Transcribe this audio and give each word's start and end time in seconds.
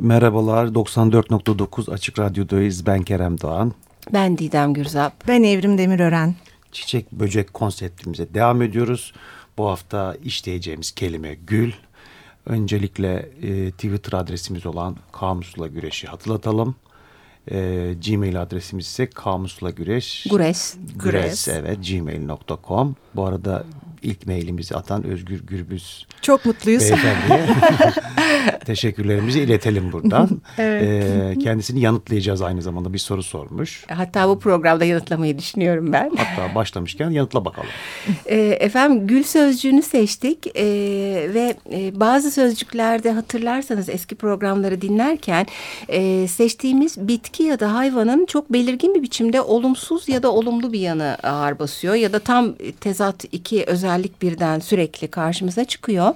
Merhabalar 0.00 0.66
94.9 0.66 1.92
Açık 1.92 2.18
Radyo'dayız. 2.18 2.86
Ben 2.86 3.02
Kerem 3.02 3.40
Doğan. 3.40 3.72
Ben 4.12 4.38
Didem 4.38 4.74
Gürzap. 4.74 5.28
Ben 5.28 5.42
Evrim 5.42 5.78
Demirören. 5.78 6.34
Çiçek 6.72 7.12
böcek 7.12 7.54
konseptimize 7.54 8.34
devam 8.34 8.62
ediyoruz. 8.62 9.12
Bu 9.58 9.68
hafta 9.68 10.16
işleyeceğimiz 10.24 10.92
kelime 10.92 11.34
gül. 11.34 11.72
Öncelikle 12.46 13.30
e, 13.42 13.70
Twitter 13.70 14.18
adresimiz 14.18 14.66
olan 14.66 14.96
Kamusla 15.12 15.66
Güreş'i 15.66 16.06
hatırlatalım. 16.06 16.74
E, 17.50 17.56
Gmail 18.06 18.42
adresimiz 18.42 18.86
ise 18.86 19.06
kamusla 19.10 19.70
güreş. 19.70 20.26
Güreş. 20.30 20.58
Güreş 20.96 21.48
evet 21.48 21.78
gmail.com. 21.88 22.96
Bu 23.14 23.24
arada 23.24 23.64
ilk 24.02 24.26
mailimizi 24.26 24.76
atan 24.76 25.04
Özgür 25.04 25.40
Gürbüz 25.46 26.06
çok 26.22 26.46
mutluyuz. 26.46 26.82
Teşekkürlerimizi 28.64 29.40
iletelim 29.40 29.92
buradan. 29.92 30.28
evet. 30.58 30.82
ee, 30.82 31.38
kendisini 31.38 31.80
yanıtlayacağız 31.80 32.42
aynı 32.42 32.62
zamanda 32.62 32.92
bir 32.92 32.98
soru 32.98 33.22
sormuş. 33.22 33.84
Hatta 33.88 34.28
bu 34.28 34.38
programda 34.38 34.84
yanıtlamayı 34.84 35.38
düşünüyorum 35.38 35.92
ben. 35.92 36.12
Hatta 36.16 36.54
başlamışken 36.54 37.10
yanıtla 37.10 37.44
bakalım. 37.44 37.68
E, 38.26 38.36
efendim 38.38 39.06
gül 39.06 39.22
sözcüğünü 39.22 39.82
seçtik 39.82 40.46
e, 40.46 40.64
ve 41.34 41.54
e, 41.72 42.00
bazı 42.00 42.30
sözcüklerde 42.30 43.12
hatırlarsanız 43.12 43.88
eski 43.88 44.14
programları 44.14 44.80
dinlerken 44.80 45.46
e, 45.88 46.28
seçtiğimiz 46.28 47.08
bitki 47.08 47.42
ya 47.42 47.60
da 47.60 47.74
hayvanın 47.74 48.26
çok 48.26 48.52
belirgin 48.52 48.94
bir 48.94 49.02
biçimde 49.02 49.40
olumsuz 49.40 50.08
ya 50.08 50.22
da 50.22 50.32
olumlu 50.32 50.72
bir 50.72 50.80
yanı 50.80 51.16
ağır 51.22 51.58
basıyor 51.58 51.94
ya 51.94 52.12
da 52.12 52.18
tam 52.18 52.54
tezat 52.80 53.24
iki 53.32 53.66
özellik 53.92 54.22
birden 54.22 54.58
sürekli 54.58 55.08
karşımıza 55.08 55.64
çıkıyor. 55.64 56.14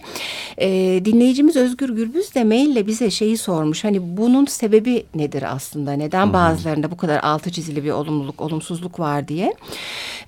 E, 0.58 0.68
dinleyicimiz 1.04 1.56
Özgür 1.56 1.88
Gürbüz 1.88 2.34
de 2.34 2.44
maille 2.44 2.86
bize 2.86 3.10
şeyi 3.10 3.36
sormuş. 3.36 3.84
Hani 3.84 4.16
bunun 4.16 4.46
sebebi 4.46 5.06
nedir 5.14 5.44
aslında? 5.54 5.92
Neden 5.92 6.32
bazılarında 6.32 6.90
bu 6.90 6.96
kadar 6.96 7.20
altı 7.22 7.50
çizili 7.50 7.84
bir 7.84 7.90
olumluluk, 7.90 8.40
olumsuzluk 8.40 9.00
var 9.00 9.28
diye. 9.28 9.54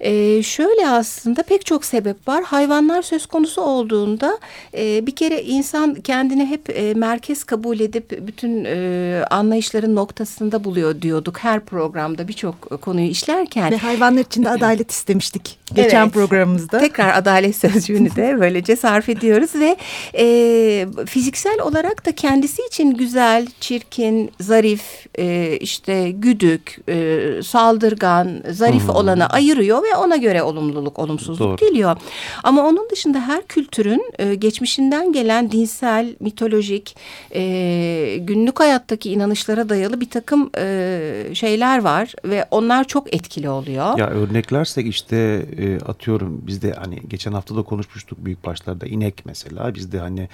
E, 0.01 0.43
şöyle 0.43 0.89
aslında 0.89 1.43
pek 1.43 1.67
çok 1.67 1.85
sebep 1.85 2.29
var. 2.29 2.45
Hayvanlar 2.45 3.03
söz 3.03 3.27
konusu 3.27 3.63
olduğunda 3.63 4.39
e, 4.75 5.07
bir 5.07 5.17
kere 5.17 5.43
insan 5.43 5.95
kendini 5.95 6.47
hep 6.47 6.71
e, 6.71 6.95
merkez 6.95 7.45
kabul 7.45 7.81
edip 7.81 8.27
bütün 8.27 8.65
e, 8.65 9.25
anlayışların 9.31 9.97
noktasında 9.97 10.65
buluyor 10.65 11.03
diyorduk 11.03 11.39
her 11.39 11.61
programda 11.61 12.29
birçok 12.29 12.81
konuyu 12.81 13.09
işlerken. 13.09 13.71
Ve 13.71 13.77
hayvanlar 13.77 14.21
için 14.21 14.45
de 14.45 14.51
adalet 14.59 14.91
istemiştik 14.91 15.59
geçen 15.75 16.03
evet, 16.03 16.15
programımızda. 16.15 16.79
Tekrar 16.79 17.19
adalet 17.19 17.38
sözcüğünü 17.43 18.17
de 18.17 18.37
böylece 18.41 18.77
sarf 18.77 19.09
ediyoruz 19.09 19.51
ve 19.55 19.77
e, 20.19 20.87
fiziksel 21.07 21.61
olarak 21.61 22.07
da 22.07 22.13
kendisi 22.13 22.63
için 22.67 22.95
güzel, 22.95 23.47
çirkin, 23.61 24.31
zarif, 24.41 25.07
e, 25.19 25.57
işte 25.61 26.11
güdük, 26.11 26.79
e, 26.89 27.19
saldırgan, 27.43 28.43
zarif 28.51 28.83
hmm. 28.83 28.95
olanı 28.95 29.27
ayırıyor 29.27 29.83
ve 29.83 29.97
ona 29.97 30.17
göre 30.17 30.43
olumluluk, 30.43 30.99
olumsuzluk 30.99 31.49
Doğru. 31.49 31.57
geliyor. 31.57 31.97
Ama 32.45 32.67
onun 32.67 32.91
dışında 32.91 33.21
her 33.21 33.47
kültürün 33.47 34.13
e, 34.19 34.35
geçmişinden 34.35 35.13
gelen 35.13 35.53
dinsel, 35.53 36.15
mitolojik, 36.21 36.97
e, 37.35 38.17
günlük 38.21 38.61
hayattaki 38.61 39.13
inanışlara 39.13 39.69
dayalı 39.69 40.01
bir 40.01 40.11
takım 40.11 40.51
e, 40.59 41.01
şeyler 41.35 41.83
var 41.83 42.15
ve 42.25 42.45
onlar 42.51 42.85
çok 42.85 43.15
etkili 43.15 43.51
oluyor. 43.51 43.99
Ya 43.99 44.07
örneklersek 44.07 44.87
işte 44.87 45.47
e, 45.59 45.81
atıyorum 45.81 46.43
biz 46.47 46.63
de 46.63 46.73
hani 46.73 46.99
geçen 47.09 47.28
hafta 47.33 47.57
da 47.57 47.63
konuşmuştuk 47.63 48.25
büyük 48.25 48.45
başlarda. 48.45 48.87
İnek 48.87 49.27
mesela 49.27 49.75
bizde 49.75 49.99
hani 49.99 50.29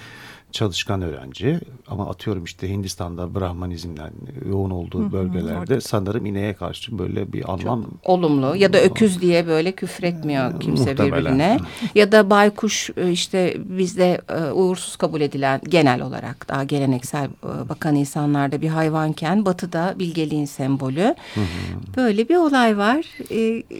çalışkan 0.55 1.01
öğrenci 1.01 1.59
ama 1.87 2.09
atıyorum 2.09 2.43
işte 2.43 2.69
Hindistan'da 2.69 3.35
Brahmanizmden 3.35 4.11
yoğun 4.49 4.69
olduğu 4.69 4.99
hı 4.99 5.07
hı, 5.07 5.11
bölgelerde 5.11 5.59
orada. 5.59 5.81
sanırım 5.81 6.25
ineğe 6.25 6.53
karşı 6.53 6.99
böyle 6.99 7.33
bir 7.33 7.53
anlam 7.53 7.83
Çok 7.83 7.91
olumlu 8.05 8.55
ya 8.55 8.73
da 8.73 8.81
öküz 8.81 9.21
diye 9.21 9.47
böyle 9.47 9.71
küfretmiyor 9.71 10.59
kimse 10.59 10.89
muhtemelen. 10.89 11.23
birbirine 11.25 11.57
ya 11.95 12.11
da 12.11 12.29
baykuş 12.29 12.89
e, 12.97 13.11
işte 13.11 13.57
bizde 13.57 14.21
e, 14.29 14.51
uğursuz 14.51 14.95
kabul 14.95 15.21
edilen 15.21 15.61
genel 15.69 16.01
olarak 16.01 16.49
daha 16.49 16.63
geleneksel 16.63 17.25
e, 17.25 17.69
bakan 17.69 17.95
insanlarda 17.95 18.61
bir 18.61 18.69
hayvanken 18.69 19.45
batıda 19.45 19.95
bilgeliğin 19.99 20.45
sembolü 20.45 21.15
hı 21.33 21.41
hı. 21.41 21.45
böyle 21.97 22.29
bir 22.29 22.35
olay 22.35 22.77
var 22.77 23.05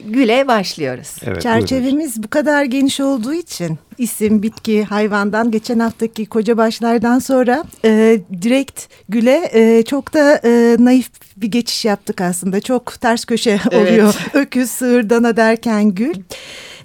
güle 0.06 0.48
başlıyoruz. 0.48 1.16
Evet, 1.24 1.42
Çerçevemiz 1.42 1.96
buyurun. 1.96 2.24
bu 2.24 2.28
kadar 2.28 2.64
geniş 2.64 3.00
olduğu 3.00 3.34
için 3.34 3.80
isim, 3.98 4.44
bitki, 4.44 4.84
hayvandan 4.84 5.52
geçen 5.52 5.80
haftaki 5.80 6.26
koca 6.26 6.58
başlardan 6.66 7.20
sonra 7.20 7.64
e, 7.86 8.20
direkt 8.42 8.82
Gül'e 9.10 9.50
e, 9.54 9.84
çok 9.84 10.14
da 10.14 10.42
e, 10.44 10.76
naif 10.80 11.10
bir 11.38 11.48
geçiş 11.48 11.86
yaptık 11.86 12.22
aslında. 12.22 12.62
Çok 12.62 13.02
ters 13.02 13.26
köşe 13.26 13.60
oluyor. 13.72 14.16
Evet. 14.22 14.36
Öküz, 14.36 14.72
sığır, 14.72 15.10
dana 15.10 15.38
derken 15.38 15.96
Gül. 15.96 16.16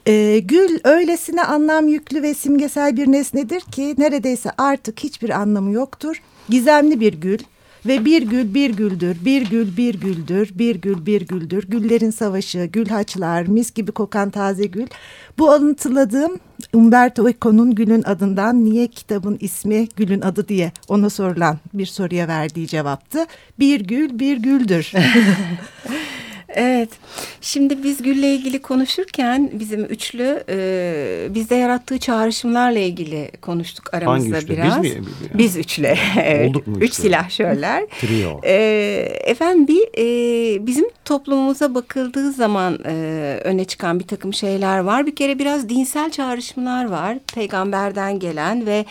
E, 0.07 0.39
gül 0.39 0.79
öylesine 0.85 1.45
anlam 1.45 1.89
yüklü 1.89 2.23
ve 2.23 2.35
simgesel 2.35 2.97
bir 2.97 3.13
nesnedir 3.13 3.61
ki 3.61 3.95
neredeyse 3.99 4.51
artık 4.59 5.01
hiçbir 5.01 5.31
anlamı 5.31 5.73
yoktur. 5.73 6.23
Gizemli 6.49 7.01
bir 7.01 7.15
gül, 7.15 7.39
ve 7.87 8.05
bir 8.05 8.23
gül 8.23 8.55
bir 8.55 8.71
güldür, 8.71 9.17
bir 9.25 9.51
gül 9.51 9.77
bir 9.77 9.95
güldür, 9.95 10.51
bir 10.55 10.77
gül 10.77 11.07
bir 11.07 11.27
güldür. 11.27 11.65
Güllerin 11.69 12.11
savaşı, 12.11 12.65
gül 12.65 12.89
haçlar, 12.89 13.47
mis 13.47 13.75
gibi 13.75 13.93
kokan 13.93 14.31
taze 14.31 14.67
gül. 14.67 14.87
Bu 15.39 15.51
alıntıladığım 15.51 16.39
Umberto 16.73 17.29
Eco'nun 17.29 17.75
Gül'ün 17.75 18.03
adından 18.03 18.65
niye 18.65 18.87
kitabın 18.87 19.37
ismi 19.41 19.89
Gül'ün 19.97 20.21
adı 20.21 20.49
diye 20.49 20.73
ona 20.89 21.11
sorulan 21.11 21.59
bir 21.75 21.87
soruya 21.87 22.29
verdiği 22.29 22.67
cevaptı. 22.67 23.27
Bir 23.59 23.81
gül 23.81 24.19
bir 24.19 24.37
güldür. 24.37 24.93
Evet. 26.55 26.89
Şimdi 27.41 27.83
biz 27.83 28.03
Gül'le 28.03 28.25
ilgili 28.35 28.63
konuşurken 28.63 29.51
bizim 29.53 29.85
üçlü 29.85 30.45
e, 30.49 31.29
bizde 31.35 31.55
yarattığı 31.55 31.99
çağrışımlarla 31.99 32.79
ilgili 32.79 33.31
konuştuk 33.43 33.95
aramızda 33.95 34.37
Hangi 34.37 34.45
üçlü? 34.45 34.57
biraz. 34.57 34.83
Biz 34.83 34.97
mi? 34.97 35.05
Biz 35.35 35.57
üçlü. 35.57 35.89
Olduk 36.49 36.67
mu 36.67 36.77
üçlü? 36.77 36.85
Üç 36.85 36.95
silahşörler. 36.95 37.87
Trio. 38.01 38.41
E, 38.45 38.55
efendim 39.25 39.69
bir 39.69 39.83
e, 39.99 40.67
bizim 40.67 40.85
toplumumuza 41.05 41.75
bakıldığı 41.75 42.33
zaman 42.33 42.79
e, 42.87 42.93
öne 43.45 43.65
çıkan 43.65 44.01
bir 44.01 44.07
takım 44.07 44.35
şeyler 44.35 44.79
var. 44.79 45.07
Bir 45.07 45.17
kere 45.17 45.39
biraz 45.39 45.69
dinsel 45.69 46.11
çağrışımlar 46.11 46.85
var. 46.85 47.19
Peygamberden 47.35 48.19
gelen 48.19 48.67
ve 48.67 48.85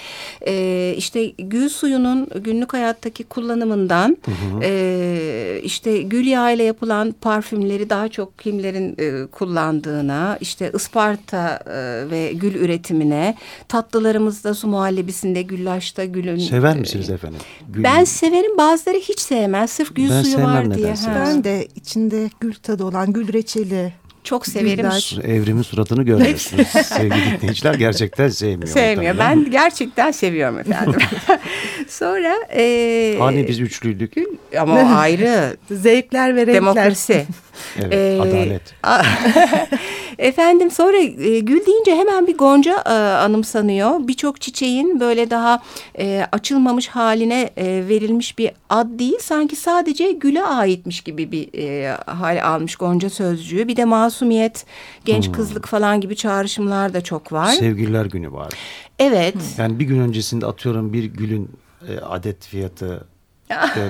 e, 0.47 0.93
işte 0.97 1.25
gül 1.25 1.69
suyunun 1.69 2.27
günlük 2.35 2.73
hayattaki 2.73 3.23
kullanımından 3.23 4.17
hı 4.25 4.31
hı. 4.31 4.63
E, 4.63 5.61
işte 5.63 6.01
gül 6.01 6.27
yağı 6.27 6.55
ile 6.55 6.63
yapılan 6.63 7.15
parfüm 7.21 7.48
parfümleri 7.49 7.89
daha 7.89 8.07
çok 8.09 8.39
kimlerin 8.39 8.95
e, 8.99 9.27
kullandığına, 9.27 10.37
işte 10.41 10.71
Isparta 10.75 11.59
e, 11.65 12.09
ve 12.11 12.33
gül 12.33 12.55
üretimine, 12.55 13.35
tatlılarımızda 13.67 14.53
su 14.53 14.67
muhallebisinde, 14.67 15.41
güllaçta 15.41 16.05
gülün... 16.05 16.37
Sever 16.37 16.75
e, 16.75 16.79
misiniz 16.79 17.09
efendim? 17.09 17.39
Gül 17.69 17.83
ben 17.83 18.03
severim, 18.03 18.57
bazıları 18.57 18.97
hiç 18.97 19.19
sevmez. 19.19 19.71
Sırf 19.71 19.95
gül 19.95 20.09
ben 20.09 20.23
suyu 20.23 20.45
var 20.45 20.75
diye. 20.75 20.93
Ben 21.15 21.43
de 21.43 21.67
içinde 21.75 22.29
gül 22.39 22.53
tadı 22.53 22.83
olan 22.83 23.13
gül 23.13 23.33
reçeli 23.33 23.93
çok 24.23 24.47
severim. 24.47 24.77
Güllaç. 24.77 25.13
Evrimin 25.23 25.61
suratını 25.61 26.03
görüyorsunuz. 26.03 26.67
Sevgili 26.85 27.41
dinleyiciler 27.41 27.73
gerçekten 27.73 28.29
sevmiyor. 28.29 28.67
Sevmiyor. 28.67 29.17
Ben 29.17 29.51
gerçekten 29.51 30.11
seviyorum 30.11 30.59
efendim. 30.59 31.01
Sonra... 31.89 32.35
E, 32.55 33.15
hani 33.19 33.47
biz 33.47 33.59
üçlüydük. 33.59 34.13
Ama 34.59 34.75
ayrı. 34.75 35.57
Zevkler 35.71 36.35
ve 36.35 36.39
renkler. 36.39 36.55
Demokrasi. 36.55 37.25
Evet, 37.79 37.93
ee, 37.93 38.19
adalet. 38.21 38.61
Efendim 40.17 40.71
sonra 40.71 40.97
e, 40.97 41.39
gül 41.39 41.65
deyince 41.65 41.95
hemen 41.95 42.27
bir 42.27 42.37
gonca 42.37 42.83
e, 42.85 42.89
anımsanıyor. 42.93 44.07
Birçok 44.07 44.41
çiçeğin 44.41 44.99
böyle 44.99 45.29
daha 45.29 45.63
e, 45.99 46.27
açılmamış 46.31 46.87
haline 46.87 47.49
e, 47.57 47.65
verilmiş 47.89 48.37
bir 48.37 48.51
ad 48.69 48.99
değil. 48.99 49.19
Sanki 49.21 49.55
sadece 49.55 50.11
güle 50.11 50.43
aitmiş 50.43 51.01
gibi 51.01 51.31
bir 51.31 51.49
e, 51.57 51.95
hal 52.05 52.43
almış 52.43 52.75
gonca 52.75 53.09
sözcüğü. 53.09 53.67
Bir 53.67 53.75
de 53.75 53.85
masumiyet, 53.85 54.65
genç 55.05 55.27
hmm. 55.27 55.33
kızlık 55.33 55.67
falan 55.67 56.01
gibi 56.01 56.15
çağrışımlar 56.15 56.93
da 56.93 57.01
çok 57.01 57.31
var. 57.31 57.51
Sevgililer 57.51 58.05
günü 58.05 58.31
var. 58.31 58.53
Evet. 58.99 59.35
Yani 59.57 59.79
bir 59.79 59.85
gün 59.85 59.99
öncesinde 59.99 60.45
atıyorum 60.45 60.93
bir 60.93 61.03
gülün 61.03 61.49
e, 61.87 61.99
adet 61.99 62.45
fiyatı 62.45 63.07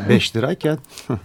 5 0.09 0.35
lirayken 0.35 0.77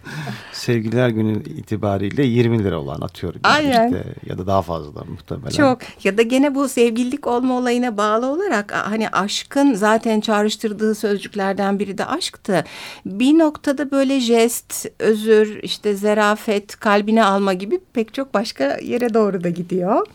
sevgililer 0.52 1.08
günü 1.08 1.42
itibariyle 1.42 2.22
20 2.26 2.64
lira 2.64 2.80
olan 2.80 3.00
atıyorum. 3.00 3.40
Aynen. 3.44 3.86
Işte, 3.86 4.04
ya 4.26 4.38
da 4.38 4.46
daha 4.46 4.62
fazla 4.62 5.04
muhtemelen. 5.04 5.50
Çok 5.50 5.78
ya 6.04 6.18
da 6.18 6.22
gene 6.22 6.54
bu 6.54 6.68
sevgililik 6.68 7.26
olma 7.26 7.58
olayına 7.58 7.96
bağlı 7.96 8.26
olarak 8.26 8.72
hani 8.72 9.08
aşkın 9.08 9.74
zaten 9.74 10.20
çağrıştırdığı 10.20 10.94
sözcüklerden 10.94 11.78
biri 11.78 11.98
de 11.98 12.06
aşktı. 12.06 12.64
Bir 13.06 13.38
noktada 13.38 13.90
böyle 13.90 14.20
jest, 14.20 14.86
özür, 14.98 15.62
işte 15.62 15.94
zerafet, 15.94 16.76
kalbine 16.76 17.24
alma 17.24 17.52
gibi 17.52 17.80
pek 17.92 18.14
çok 18.14 18.34
başka 18.34 18.76
yere 18.76 19.14
doğru 19.14 19.44
da 19.44 19.48
gidiyor. 19.48 20.06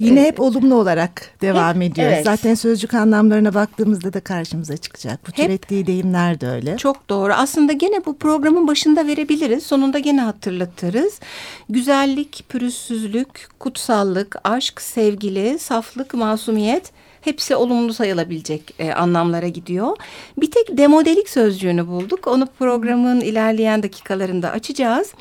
Yine 0.00 0.22
hep 0.22 0.40
olumlu 0.40 0.74
olarak 0.74 1.22
devam 1.42 1.74
Hep, 1.80 1.92
ediyor. 1.92 2.08
evet. 2.12 2.24
Zaten 2.24 2.54
sözcük 2.54 2.94
anlamlarına 2.94 3.54
baktığımızda 3.54 4.12
da 4.12 4.20
karşımıza 4.20 4.76
çıkacak. 4.76 5.28
Bu 5.28 5.32
türettiği 5.32 5.86
deyimler 5.86 6.40
de 6.40 6.48
öyle. 6.48 6.76
Çok 6.76 7.08
doğru. 7.08 7.32
Aslında 7.32 7.72
gene 7.72 8.06
bu 8.06 8.18
programın 8.18 8.66
başında 8.68 9.06
verebiliriz. 9.06 9.62
Sonunda 9.66 9.98
gene 9.98 10.20
hatırlatırız. 10.20 11.20
Güzellik, 11.68 12.44
pürüzsüzlük, 12.48 13.48
kutsallık, 13.58 14.36
aşk, 14.44 14.80
sevgili, 14.80 15.58
saflık, 15.58 16.14
masumiyet 16.14 16.92
hepsi 17.20 17.56
olumlu 17.56 17.92
sayılabilecek 17.92 18.74
e, 18.78 18.92
anlamlara 18.92 19.48
gidiyor. 19.48 19.96
Bir 20.40 20.50
tek 20.50 20.78
demodelik 20.78 21.28
sözcüğünü 21.28 21.86
bulduk. 21.86 22.26
Onu 22.26 22.46
programın 22.58 23.20
ilerleyen 23.20 23.82
dakikalarında 23.82 24.50
açacağız. 24.50 25.14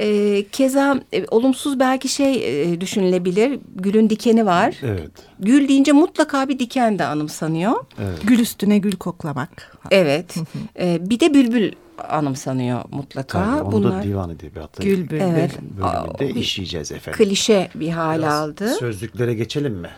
E, 0.00 0.44
keza 0.52 1.00
e, 1.12 1.24
olumsuz 1.30 1.80
belki 1.80 2.08
şey 2.08 2.62
e, 2.72 2.80
düşünülebilir. 2.80 3.58
Gülün 3.76 4.10
dikeni 4.10 4.46
var. 4.46 4.76
Evet. 4.82 5.10
Gül 5.40 5.68
deyince 5.68 5.92
mutlaka 5.92 6.48
bir 6.48 6.58
diken 6.58 6.98
de 6.98 7.04
anımsanıyor. 7.04 7.72
Evet. 8.02 8.18
Gül 8.24 8.38
üstüne 8.38 8.78
gül 8.78 8.96
koklamak. 8.96 9.76
Evet. 9.90 10.34
Ee, 10.78 10.98
bir 11.10 11.20
de 11.20 11.34
bülbül 11.34 11.72
anımsanıyor 12.08 12.82
mutlaka. 12.90 13.44
Tabii, 13.44 13.62
onu 13.62 13.72
Bunlar 13.72 13.98
da 13.98 14.02
divan 14.02 14.30
edebiyatı 14.30 14.82
Gül 14.82 14.98
bülbül. 14.98 15.20
Evet. 15.20 15.50
bölümünde 15.78 16.38
Aa, 16.38 16.40
işleyeceğiz 16.40 16.92
efendim. 16.92 17.24
klişe 17.24 17.68
bir 17.74 17.88
hale 17.88 18.18
Biraz 18.18 18.34
aldı. 18.34 18.74
Sözlüklere 18.74 19.34
geçelim 19.34 19.74
mi? 19.74 19.90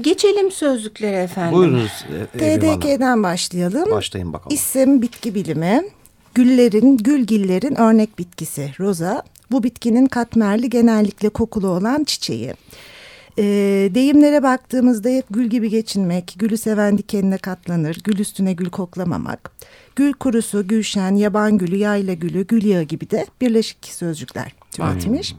Geçelim 0.00 0.50
sözlüklere 0.50 1.22
efendim. 1.22 1.58
Buyurunuz 1.58 2.04
e, 2.08 2.40
Hanım. 2.44 2.80
TDK'den 2.80 3.22
başlayalım. 3.22 3.90
Başlayın 3.90 4.32
bakalım. 4.32 4.54
İsim 4.54 5.02
bitki 5.02 5.34
bilimi. 5.34 5.82
Güllerin, 6.34 6.96
gülgillerin 6.96 7.74
örnek 7.80 8.18
bitkisi 8.18 8.72
roza. 8.80 9.22
Bu 9.50 9.62
bitkinin 9.62 10.06
katmerli 10.06 10.70
genellikle 10.70 11.28
kokulu 11.28 11.68
olan 11.68 12.04
çiçeği. 12.04 12.54
Ee, 13.38 13.90
deyimlere 13.94 14.42
baktığımızda 14.42 15.08
hep 15.08 15.24
gül 15.30 15.46
gibi 15.46 15.70
geçinmek, 15.70 16.34
gülü 16.36 16.56
seven 16.56 16.98
dikenine 16.98 17.38
katlanır, 17.38 17.98
gül 18.04 18.18
üstüne 18.18 18.52
gül 18.52 18.70
koklamamak. 18.70 19.50
Gül 19.96 20.12
kurusu, 20.12 20.68
gülşen, 20.68 21.14
yaban 21.14 21.58
gülü, 21.58 21.76
yayla 21.76 22.14
gülü, 22.14 22.46
gül 22.46 22.64
yağı 22.64 22.82
gibi 22.82 23.10
de 23.10 23.26
birleşik 23.40 23.84
sözcükler 23.84 24.52
türetilmiş. 24.70 25.34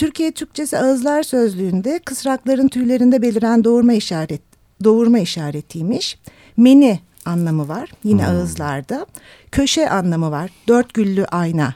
Türkiye 0.00 0.32
Türkçesi 0.32 0.78
Ağızlar 0.78 1.22
Sözlüğü'nde 1.22 2.00
kısrakların 2.04 2.68
tüylerinde 2.68 3.22
beliren 3.22 3.64
doğurma 3.64 3.92
işaret 3.92 4.42
doğurma 4.84 5.18
işaretiymiş. 5.18 6.18
Meni 6.56 7.00
anlamı 7.24 7.68
var 7.68 7.92
yine 8.04 8.26
ağızlarda. 8.26 9.06
Köşe 9.52 9.90
anlamı 9.90 10.30
var. 10.30 10.50
Dört 10.68 10.94
güllü 10.94 11.24
ayna 11.24 11.74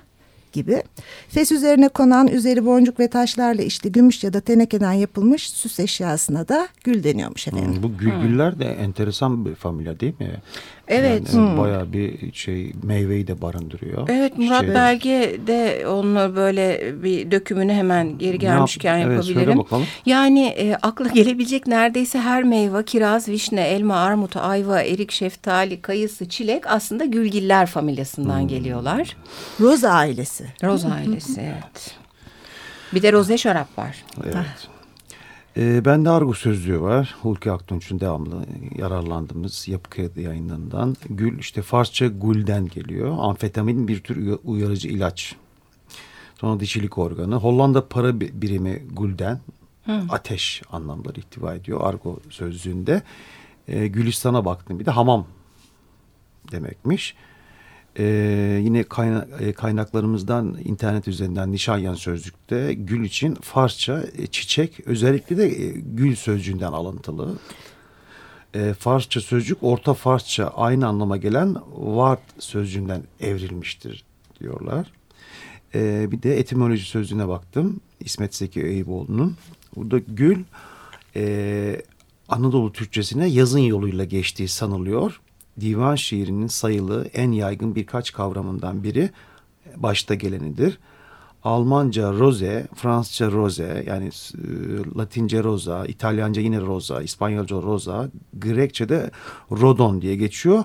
gibi. 0.53 0.83
Fes 1.29 1.53
üzerine 1.53 1.89
konan 1.89 2.29
üzeri 2.29 2.67
boncuk 2.67 3.01
ve 3.01 3.09
taşlarla 3.09 3.63
işli 3.63 3.93
gümüş 3.93 4.25
ya 4.25 4.33
da 4.33 4.41
tenekeden 4.41 4.93
yapılmış 4.93 5.51
süs 5.51 5.81
eşyasına 5.81 6.49
da 6.49 6.69
gül 6.85 7.05
deniyormuş 7.05 7.49
efendim. 7.49 7.75
Hmm, 7.75 7.83
Bu 7.83 7.99
gülgüller 7.99 8.59
de 8.59 8.65
enteresan 8.65 9.45
bir 9.45 9.55
familya 9.55 10.01
değil 10.01 10.15
mi? 10.19 10.43
Evet. 10.89 11.35
Yani 11.35 11.59
Bayağı 11.59 11.93
bir 11.93 12.33
şey 12.33 12.73
meyveyi 12.83 13.27
de 13.27 13.43
barındırıyor. 13.43 14.09
Evet 14.09 14.39
Murat 14.39 14.61
Şey- 14.65 14.75
Belge 14.75 15.37
de 15.47 15.87
onu 15.89 16.33
böyle 16.37 16.93
bir 17.03 17.31
dökümünü 17.31 17.73
hemen 17.73 18.19
geri 18.19 18.39
gelmişken 18.39 18.99
yap- 18.99 19.09
evet, 19.11 19.25
söyle 19.25 19.39
yapabilirim. 19.41 19.59
bakalım. 19.65 19.85
yani 20.07 20.47
e, 20.47 20.75
akla 20.83 21.09
gelebilecek 21.09 21.67
neredeyse 21.67 22.21
her 22.21 22.43
meyve, 22.45 22.85
kiraz, 22.85 23.29
vişne, 23.29 23.61
elma, 23.69 23.97
armut, 23.97 24.37
ayva, 24.37 24.81
erik, 24.83 25.13
şeftali, 25.13 25.83
kayısı, 25.83 26.29
çilek 26.29 26.67
aslında 26.67 27.05
gülgiller 27.05 27.67
familyasından 27.67 28.41
Hmm. 28.41 28.49
geliyorlar. 28.49 29.17
Roza 29.61 29.91
ailesi. 29.91 30.47
Roz 30.65 30.85
ailesi 30.85 31.41
evet. 31.41 31.95
Bir 32.95 33.03
de 33.03 33.13
roze 33.13 33.39
şarap 33.39 33.79
var. 33.79 34.05
Evet. 34.25 34.37
Ee, 35.57 35.85
bende 35.85 36.11
argo 36.11 36.33
sözlüğü 36.35 36.81
var. 36.81 37.15
Hulki 37.23 37.53
Aktunç'un 37.53 38.01
devamlı 38.01 38.45
yararlandığımız 38.79 39.69
yapı 39.69 39.91
kredi 39.91 40.21
yayınlarından. 40.23 40.97
Gül 41.11 41.39
işte 41.39 41.63
Farsça 41.63 42.07
gulden 42.07 42.67
geliyor. 42.69 43.17
Amfetamin 43.21 43.89
bir 43.89 44.01
tür 44.03 44.17
uya- 44.17 44.39
uyarıcı 44.45 44.89
ilaç. 44.89 45.37
Sonra 46.41 46.61
dişilik 46.61 46.99
organı. 46.99 47.35
Hollanda 47.37 47.89
para 47.89 48.21
bi- 48.21 48.43
birimi 48.43 48.83
gulden. 48.93 49.41
Ateş 50.11 50.63
anlamları 50.73 51.21
ihtiva 51.21 51.55
ediyor 51.55 51.81
argo 51.83 52.21
sözlüğünde. 52.31 53.03
Ee, 53.69 53.87
Gülistan'a 53.87 54.45
baktım 54.45 54.79
bir 54.79 54.87
de 54.87 54.91
hamam 54.91 55.27
demekmiş. 56.53 57.15
Ee, 57.99 58.61
yine 58.65 58.81
kayna- 58.81 59.27
e, 59.41 59.53
kaynaklarımızdan 59.53 60.59
internet 60.65 61.09
üzerinden 61.09 61.53
Nişanyan 61.53 61.95
sözlükte 61.95 62.75
gül 62.75 63.05
için 63.05 63.35
Farsça 63.35 64.05
e, 64.19 64.27
çiçek 64.27 64.81
özellikle 64.87 65.37
de 65.37 65.47
e, 65.47 65.69
gül 65.71 66.17
sözcüğünden 66.17 66.73
alıntılı. 66.73 67.39
E, 68.55 68.75
Farsça 68.79 69.21
sözcük 69.21 69.59
Orta 69.63 69.95
Farsça 69.95 70.47
aynı 70.47 70.87
anlama 70.87 71.17
gelen 71.17 71.57
vart 71.77 72.21
sözcüğünden 72.39 73.03
evrilmiştir 73.21 74.05
diyorlar. 74.41 74.93
E, 75.75 76.11
bir 76.11 76.23
de 76.23 76.39
etimoloji 76.39 76.85
sözlüğüne 76.85 77.29
baktım. 77.29 77.81
İsmet 78.01 78.35
Zeki 78.35 78.63
Eyüboğlu'nun. 78.63 79.37
Burada 79.77 79.99
gül 79.99 80.45
e, 81.17 81.83
Anadolu 82.29 82.73
Türkçesine 82.73 83.27
yazın 83.29 83.59
yoluyla 83.59 84.05
geçtiği 84.05 84.49
sanılıyor. 84.49 85.21
Divan 85.61 85.95
şiirinin 85.95 86.47
sayılı 86.47 87.07
en 87.15 87.33
yaygın 87.33 87.75
birkaç 87.75 88.13
kavramından 88.13 88.83
biri 88.83 89.11
başta 89.77 90.15
gelenidir. 90.15 90.79
Almanca 91.45 92.13
rose, 92.13 92.67
Fransızca 92.75 93.31
rose 93.31 93.85
yani 93.87 94.07
e, 94.07 94.99
Latince 94.99 95.43
rosa, 95.43 95.87
İtalyanca 95.87 96.43
yine 96.43 96.61
rosa, 96.61 97.03
İspanyolca 97.03 97.57
rosa, 97.57 98.11
Grekçe'de 98.35 99.11
rodon 99.51 100.03
diye 100.03 100.17
geçiyor. 100.17 100.65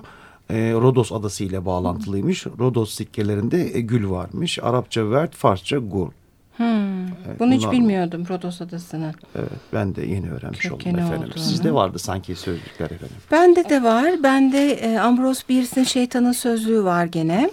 E, 0.50 0.72
Rodos 0.72 1.12
adası 1.12 1.44
ile 1.44 1.66
bağlantılıymış. 1.66 2.46
Rodos 2.46 2.94
sikkelerinde 2.94 3.76
e, 3.76 3.80
gül 3.80 4.10
varmış. 4.10 4.58
Arapça 4.62 5.10
vert, 5.10 5.34
Farsça 5.34 5.78
gul. 5.78 6.08
Hmm, 6.60 7.06
Bunu 7.38 7.52
hiç 7.52 7.70
bilmiyordum 7.70 8.24
Rodos 8.28 8.60
Adası'nı. 8.60 9.12
Evet, 9.36 9.48
ben 9.72 9.94
de 9.94 10.02
yeni 10.06 10.30
öğrenmiş 10.30 10.58
Kökeni 10.58 10.94
oldum 10.94 11.04
efendim. 11.06 11.28
olduğunu. 11.28 11.42
Sizde 11.42 11.74
vardı 11.74 11.98
sanki 11.98 12.34
sözlükler 12.36 12.84
efendim. 12.86 13.16
Bende 13.30 13.68
de 13.68 13.82
var. 13.82 14.22
Bende 14.22 14.70
e, 14.72 14.98
Ambrose 14.98 15.48
Bierce'in 15.48 15.84
şeytanın 15.84 16.32
sözlüğü 16.32 16.84
var 16.84 17.04
gene. 17.04 17.50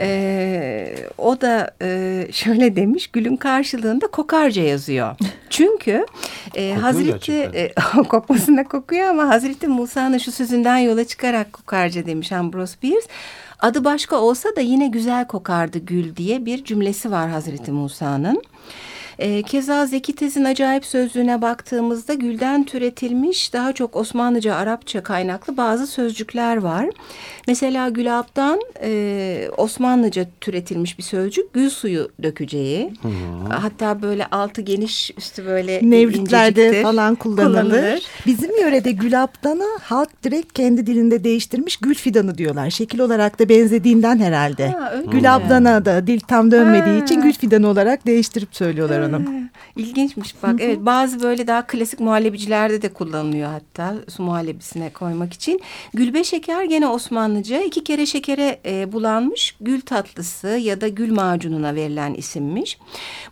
E, 0.00 0.96
o 1.18 1.40
da 1.40 1.70
e, 1.82 2.28
şöyle 2.32 2.76
demiş. 2.76 3.06
Gülün 3.06 3.36
karşılığında 3.36 4.06
kokarca 4.06 4.62
yazıyor. 4.62 5.16
Çünkü 5.50 6.06
e, 6.54 6.74
Kokuyor 6.74 6.76
Hazreti 6.82 7.32
e, 7.32 7.74
kokmasına 8.08 8.64
kokuyor 8.64 9.08
ama 9.08 9.28
Hazreti 9.28 9.66
Musa'nın 9.68 10.18
şu 10.18 10.32
sözünden 10.32 10.78
yola 10.78 11.04
çıkarak 11.04 11.52
kokarca 11.52 12.06
demiş 12.06 12.32
Ambrose 12.32 12.76
Bierce. 12.82 13.06
Adı 13.60 13.84
başka 13.84 14.16
olsa 14.16 14.56
da 14.56 14.60
yine 14.60 14.86
güzel 14.86 15.26
kokardı 15.26 15.78
gül 15.78 16.16
diye 16.16 16.46
bir 16.46 16.64
cümlesi 16.64 17.10
var 17.10 17.30
Hazreti 17.30 17.72
Musa'nın. 17.72 18.42
E, 19.18 19.42
keza 19.42 19.86
Zeki 19.86 20.14
Tez'in 20.14 20.44
acayip 20.44 20.84
sözlüğüne 20.84 21.42
baktığımızda 21.42 22.14
gülden 22.14 22.64
türetilmiş 22.64 23.52
daha 23.52 23.72
çok 23.72 23.96
Osmanlıca, 23.96 24.54
Arapça 24.54 25.02
kaynaklı 25.02 25.56
bazı 25.56 25.86
sözcükler 25.86 26.56
var. 26.56 26.86
Mesela 27.48 27.88
gülaptan 27.88 28.60
e, 28.82 29.48
Osmanlıca 29.56 30.26
türetilmiş 30.40 30.98
bir 30.98 31.02
sözcük 31.02 31.52
gül 31.52 31.70
suyu 31.70 32.10
dökeceği. 32.22 32.92
Hatta 33.48 34.02
böyle 34.02 34.26
altı 34.26 34.60
geniş 34.60 35.10
üstü 35.18 35.46
böyle 35.46 35.80
Nevritlerde 35.82 36.60
inceciktir, 36.60 36.82
falan 36.82 37.14
kullanılır. 37.14 38.02
Bizim 38.26 38.60
yörede 38.60 38.92
gülaptanı 38.92 39.66
halk 39.82 40.22
direkt 40.24 40.52
kendi 40.52 40.86
dilinde 40.86 41.24
değiştirmiş 41.24 41.76
gül 41.76 41.94
fidanı 41.94 42.38
diyorlar. 42.38 42.70
Şekil 42.70 42.98
olarak 42.98 43.38
da 43.38 43.48
benzediğinden 43.48 44.18
herhalde. 44.18 44.68
Ha, 44.68 44.92
öyle 44.92 45.84
da 45.84 46.06
dil 46.06 46.20
tam 46.20 46.50
dönmediği 46.50 46.98
Ha. 46.98 47.04
için 47.04 47.22
gül 47.22 47.32
fidanı 47.32 47.68
olarak 47.68 48.06
değiştirip 48.06 48.48
söylüyorlar. 48.56 49.05
Ha, 49.12 49.20
İlginçmiş 49.76 50.34
bak. 50.42 50.54
Evet 50.60 50.78
bazı 50.80 51.22
böyle 51.22 51.46
daha 51.46 51.66
klasik 51.66 52.00
muhallebicilerde 52.00 52.82
de 52.82 52.92
kullanılıyor 52.92 53.50
hatta 53.50 53.94
su 54.08 54.22
muhallebisine 54.22 54.90
koymak 54.90 55.32
için. 55.32 55.60
Gülbe 55.94 56.24
şeker 56.24 56.64
gene 56.64 56.88
Osmanlıca 56.88 57.60
iki 57.60 57.84
kere 57.84 58.06
şekere 58.06 58.60
e, 58.66 58.92
bulanmış 58.92 59.56
gül 59.60 59.80
tatlısı 59.80 60.48
ya 60.48 60.80
da 60.80 60.88
gül 60.88 61.12
macununa 61.12 61.74
verilen 61.74 62.14
isimmiş. 62.14 62.78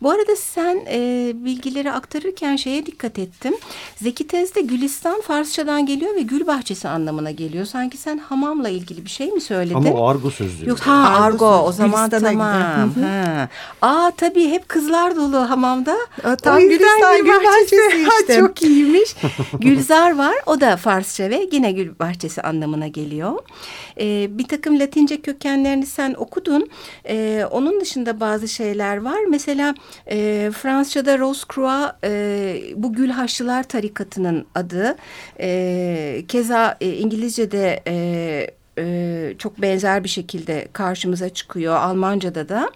Bu 0.03 0.11
arada 0.11 0.37
sen 0.37 0.79
e, 0.91 1.33
bilgileri 1.35 1.93
aktarırken 1.93 2.57
şeye 2.57 2.87
dikkat 2.87 3.19
ettim. 3.19 3.55
Zeki 3.97 4.27
Tez'de 4.27 4.61
Gülistan 4.61 5.21
Farsçadan 5.21 5.87
geliyor 5.87 6.15
ve 6.15 6.21
gül 6.23 6.47
bahçesi 6.47 6.89
anlamına 6.89 7.31
geliyor. 7.31 7.65
Sanki 7.65 7.97
sen 7.97 8.19
hamamla 8.19 8.69
ilgili 8.69 9.05
bir 9.05 9.11
şey 9.11 9.31
mi 9.31 9.41
söyledin? 9.41 9.75
Ama 9.75 9.91
o 9.91 10.09
argo 10.09 10.31
sözlüğü. 10.31 10.69
Yok 10.69 10.79
ha 10.81 10.93
Argo 10.93 11.47
argo 11.47 11.69
o 11.69 11.73
zaman 11.73 12.11
Gülistan'a 12.11 12.31
tamam. 12.31 12.91
Ha. 13.03 13.49
Aa 13.83 14.11
tabii 14.17 14.51
hep 14.51 14.69
kızlar 14.69 15.17
dolu 15.17 15.51
hamam 15.51 15.64
anlamamda. 15.65 15.97
Tam 16.37 16.61
Gülistan 16.61 17.25
Gül 17.25 17.45
Bahçesi 17.45 18.09
işte. 18.21 18.37
Çok 18.39 18.63
iyiymiş. 18.63 19.17
Gülzar 19.61 20.19
var. 20.19 20.35
O 20.47 20.61
da 20.61 20.77
Farsça 20.77 21.31
ve 21.31 21.49
yine 21.53 21.73
Gül 21.73 21.99
Bahçesi 21.99 22.43
anlamına 22.43 22.89
geliyor. 22.89 23.39
Ee, 24.01 24.39
bir 24.39 24.49
takım 24.49 24.81
Latince 24.81 25.21
kökenlerini 25.21 25.87
sen 25.87 26.15
okudun. 26.19 26.71
Ee, 27.09 27.45
onun 27.51 27.81
dışında 27.81 28.21
bazı 28.21 28.49
şeyler 28.49 28.97
var. 28.97 29.19
Mesela 29.29 29.75
e, 30.11 30.51
Fransızca'da 30.63 31.19
Rose 31.19 31.45
Croix 31.55 31.91
e, 32.05 32.63
bu 32.77 32.93
Gül 32.93 33.11
Haçlılar 33.11 33.63
tarikatının 33.63 34.47
adı. 34.55 34.97
E, 35.41 36.25
keza 36.29 36.77
e, 36.81 36.93
İngilizce'de... 36.93 37.83
E, 37.87 38.47
e, 38.79 39.35
çok 39.39 39.63
benzer 39.63 40.05
bir 40.05 40.09
şekilde 40.09 40.69
karşımıza 40.73 41.29
çıkıyor 41.29 41.77
Almanca'da 41.77 42.49
da. 42.49 42.71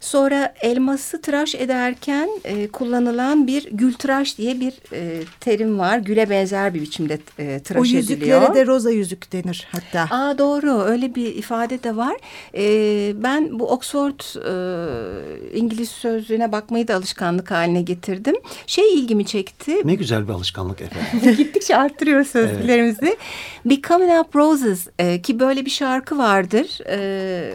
Sonra 0.00 0.54
elması 0.60 1.20
tıraş 1.20 1.54
ederken 1.54 2.28
e, 2.44 2.68
kullanılan 2.68 3.46
bir 3.46 3.68
gül 3.72 3.94
tıraş 3.94 4.38
diye 4.38 4.60
bir 4.60 4.72
e, 4.92 5.22
terim 5.40 5.78
var. 5.78 5.98
Güle 5.98 6.30
benzer 6.30 6.74
bir 6.74 6.80
biçimde 6.80 7.18
e, 7.38 7.60
tıraş 7.60 7.80
o 7.80 7.84
yüzüklere 7.84 8.16
ediliyor. 8.16 8.54
de 8.54 8.66
roza 8.66 8.90
yüzük 8.90 9.32
denir 9.32 9.68
hatta. 9.72 10.16
Aa 10.16 10.38
doğru 10.38 10.80
öyle 10.82 11.14
bir 11.14 11.34
ifade 11.34 11.82
de 11.82 11.96
var. 11.96 12.16
E, 12.54 13.22
ben 13.22 13.58
bu 13.58 13.70
Oxford 13.70 14.20
e, 14.20 15.58
İngiliz 15.58 15.88
sözlüğüne 15.88 16.52
bakmayı 16.52 16.88
da 16.88 16.94
alışkanlık 16.94 17.50
haline 17.50 17.82
getirdim. 17.82 18.34
Şey 18.66 18.94
ilgimi 18.94 19.26
çekti. 19.26 19.76
Ne 19.84 19.94
güzel 19.94 20.28
bir 20.28 20.32
alışkanlık 20.32 20.80
efendim. 20.80 21.36
Gittikçe 21.36 21.76
arttırıyor 21.76 22.24
sözlüklerimizi. 22.24 22.98
Evet. 23.02 23.18
Becoming 23.64 24.20
Up 24.20 24.36
Roses 24.36 24.86
e, 24.98 25.22
ki 25.22 25.40
böyle 25.40 25.64
bir 25.64 25.70
şarkı 25.70 26.18
vardır. 26.18 26.78
E, 26.86 26.98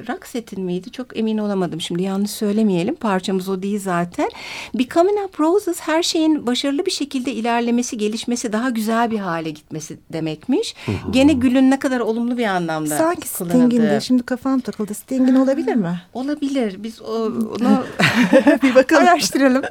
Roxette'in 0.10 0.66
miydi? 0.66 0.92
Çok 0.92 1.18
emin 1.18 1.38
olamadım 1.38 1.82
şimdi 1.82 2.04
yanlış 2.04 2.32
söylemeyelim. 2.46 2.96
Parçamız 2.96 3.50
o 3.50 3.62
değil 3.62 3.80
zaten. 3.80 4.30
Becoming 4.74 5.18
Up 5.26 5.40
Roses 5.40 5.80
her 5.80 6.04
şeyin 6.04 6.48
başarılı 6.48 6.86
bir 6.86 6.92
şekilde 6.92 7.32
ilerlemesi, 7.34 7.98
gelişmesi, 7.98 8.54
daha 8.54 8.70
güzel 8.70 9.12
bir 9.12 9.20
hale 9.20 9.50
gitmesi 9.50 9.98
demekmiş. 10.14 10.76
Hı 10.86 10.92
hı. 10.92 11.12
Gene 11.12 11.34
gülün 11.34 11.72
ne 11.72 11.80
kadar 11.80 12.00
olumlu 12.00 12.38
bir 12.38 12.46
anlamda 12.46 12.98
Sanki 12.98 13.28
Sting'in 13.28 13.82
de 13.82 14.02
şimdi 14.02 14.24
kafam 14.24 14.60
takıldı. 14.60 14.94
Sting'in 14.94 15.36
olabilir 15.36 15.76
mi? 15.76 16.02
Olabilir. 16.14 16.84
Biz 16.84 17.02
o, 17.02 17.14
onu 17.26 17.84
bir 18.64 18.76
bakalım. 18.76 19.04
araştıralım. 19.08 19.62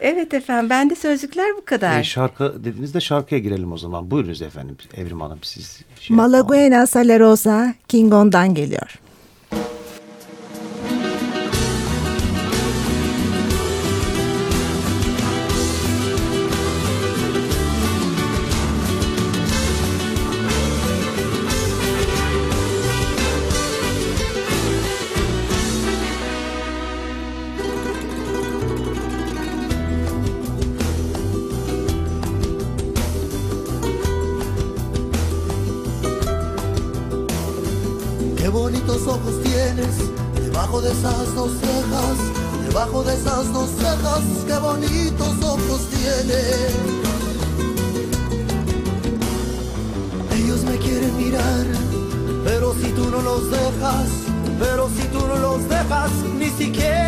Evet 0.00 0.34
efendim. 0.34 0.70
Bende 0.70 0.94
sözlükler 0.94 1.56
bu 1.56 1.64
kadar. 1.64 2.00
E, 2.00 2.04
şarkı 2.04 2.54
dediğinizde 2.64 3.00
şarkıya 3.00 3.40
girelim 3.40 3.72
o 3.72 3.78
zaman. 3.78 4.10
Buyurunuz 4.10 4.42
efendim 4.42 4.76
Evrim 4.96 5.20
Hanım 5.20 5.38
siz. 5.42 5.80
Şey 6.00 6.16
Malaguena 6.16 6.86
Salerosa 6.86 7.74
Kingon'dan 7.88 8.54
geliyor. 8.54 8.98
nos 55.58 55.68
dejas 55.68 56.12
ni 56.38 56.50
siquiera. 56.50 57.07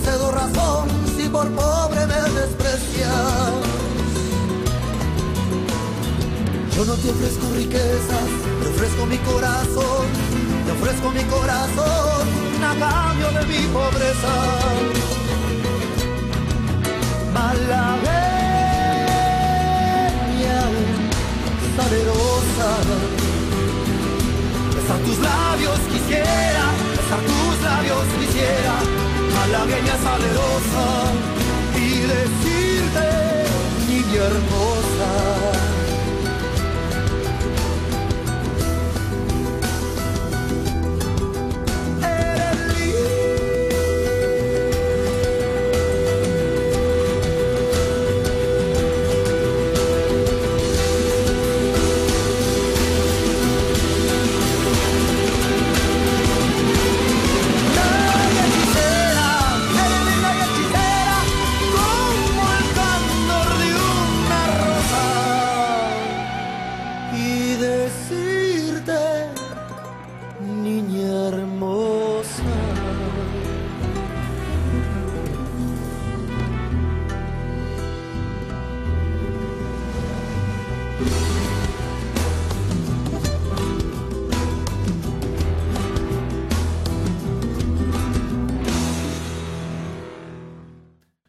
concedo 0.00 0.30
razón 0.32 0.88
si 1.16 1.28
por 1.28 1.46
pobre 1.50 2.06
me 2.06 2.14
desprecias. 2.14 3.52
Yo 6.74 6.84
no 6.86 6.94
te 6.94 7.10
ofrezco 7.10 7.46
riquezas, 7.54 8.28
te 8.62 8.68
ofrezco 8.68 9.06
mi 9.06 9.18
corazón, 9.18 10.06
te 10.64 10.72
ofrezco 10.72 11.10
mi 11.10 11.22
corazón 11.24 12.26
a 12.64 12.74
cambio 12.78 13.30
de 13.32 13.46
mi 13.46 13.66
pobreza. 13.66 14.34
Malagueña, 17.34 18.00
salerosa, 21.76 22.70
besar 24.74 24.98
tus 25.00 25.18
labios 25.18 25.78
quisiera, 25.92 26.64
besar 26.96 27.20
tus 27.20 27.62
labios 27.62 28.04
quisiera 28.18 28.89
malagueña 29.50 29.96
salerosa, 29.96 31.12
y 31.76 32.00
decirte, 32.02 33.08
niña 33.88 34.22
hermosa. 34.26 34.79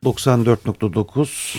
...94.9 0.06 1.58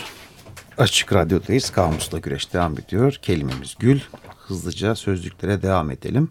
Açık 0.78 1.12
Radyo'dayız. 1.12 1.70
Kamusla 1.70 2.18
güreş 2.18 2.52
devam 2.52 2.78
ediyor. 2.78 3.18
Kelimemiz 3.22 3.74
gül. 3.78 4.00
Hızlıca 4.38 4.94
sözlüklere 4.94 5.62
devam 5.62 5.90
edelim. 5.90 6.30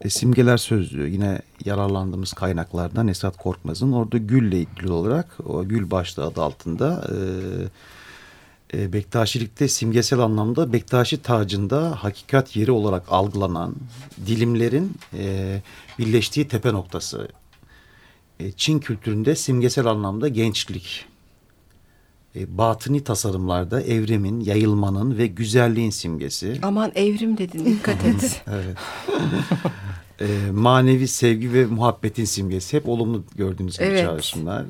E, 0.00 0.10
simgeler 0.10 0.56
sözlüğü 0.56 1.08
yine 1.08 1.40
yararlandığımız 1.64 2.32
kaynaklardan 2.32 3.08
Esat 3.08 3.36
Korkmaz'ın 3.36 3.92
orada 3.92 4.18
gülle 4.18 4.58
ilgili 4.58 4.92
olarak 4.92 5.36
o 5.46 5.68
gül 5.68 5.90
başlığı 5.90 6.24
adı 6.24 6.42
altında 6.42 7.10
e, 8.72 8.78
e, 8.78 8.92
Bektaşilikte 8.92 9.68
simgesel 9.68 10.18
anlamda 10.18 10.72
Bektaşi 10.72 11.22
tacında 11.22 12.04
hakikat 12.04 12.56
yeri 12.56 12.70
olarak 12.70 13.04
algılanan 13.08 13.74
dilimlerin 14.26 14.92
e, 15.14 15.62
birleştiği 15.98 16.48
tepe 16.48 16.72
noktası. 16.72 17.28
E, 18.40 18.52
Çin 18.52 18.78
kültüründe 18.78 19.36
simgesel 19.36 19.86
anlamda 19.86 20.28
gençlik, 20.28 21.06
e, 22.36 22.58
batıni 22.58 23.04
tasarımlarda 23.04 23.82
evrimin, 23.82 24.40
yayılmanın 24.40 25.18
ve 25.18 25.26
güzelliğin 25.26 25.90
simgesi. 25.90 26.58
Aman 26.62 26.92
evrim 26.94 27.38
dedin 27.38 27.64
dikkat 27.64 28.04
et. 28.04 28.42
evet. 28.50 28.76
e, 30.20 30.50
manevi 30.50 31.08
sevgi 31.08 31.52
ve 31.52 31.66
muhabbetin 31.66 32.24
simgesi. 32.24 32.76
Hep 32.76 32.88
olumlu 32.88 33.24
gördüğünüz 33.36 33.78
gibi 33.78 33.88
Evet. 33.88 34.04
çağrışımlar. 34.04 34.64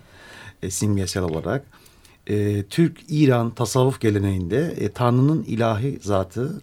E, 0.62 0.70
simgesel 0.70 1.22
olarak. 1.22 1.64
E, 2.26 2.62
Türk-İran 2.62 3.50
tasavvuf 3.50 4.00
geleneğinde 4.00 4.74
e, 4.78 4.88
Tanrı'nın 4.88 5.42
ilahi 5.42 5.98
zatı, 6.02 6.62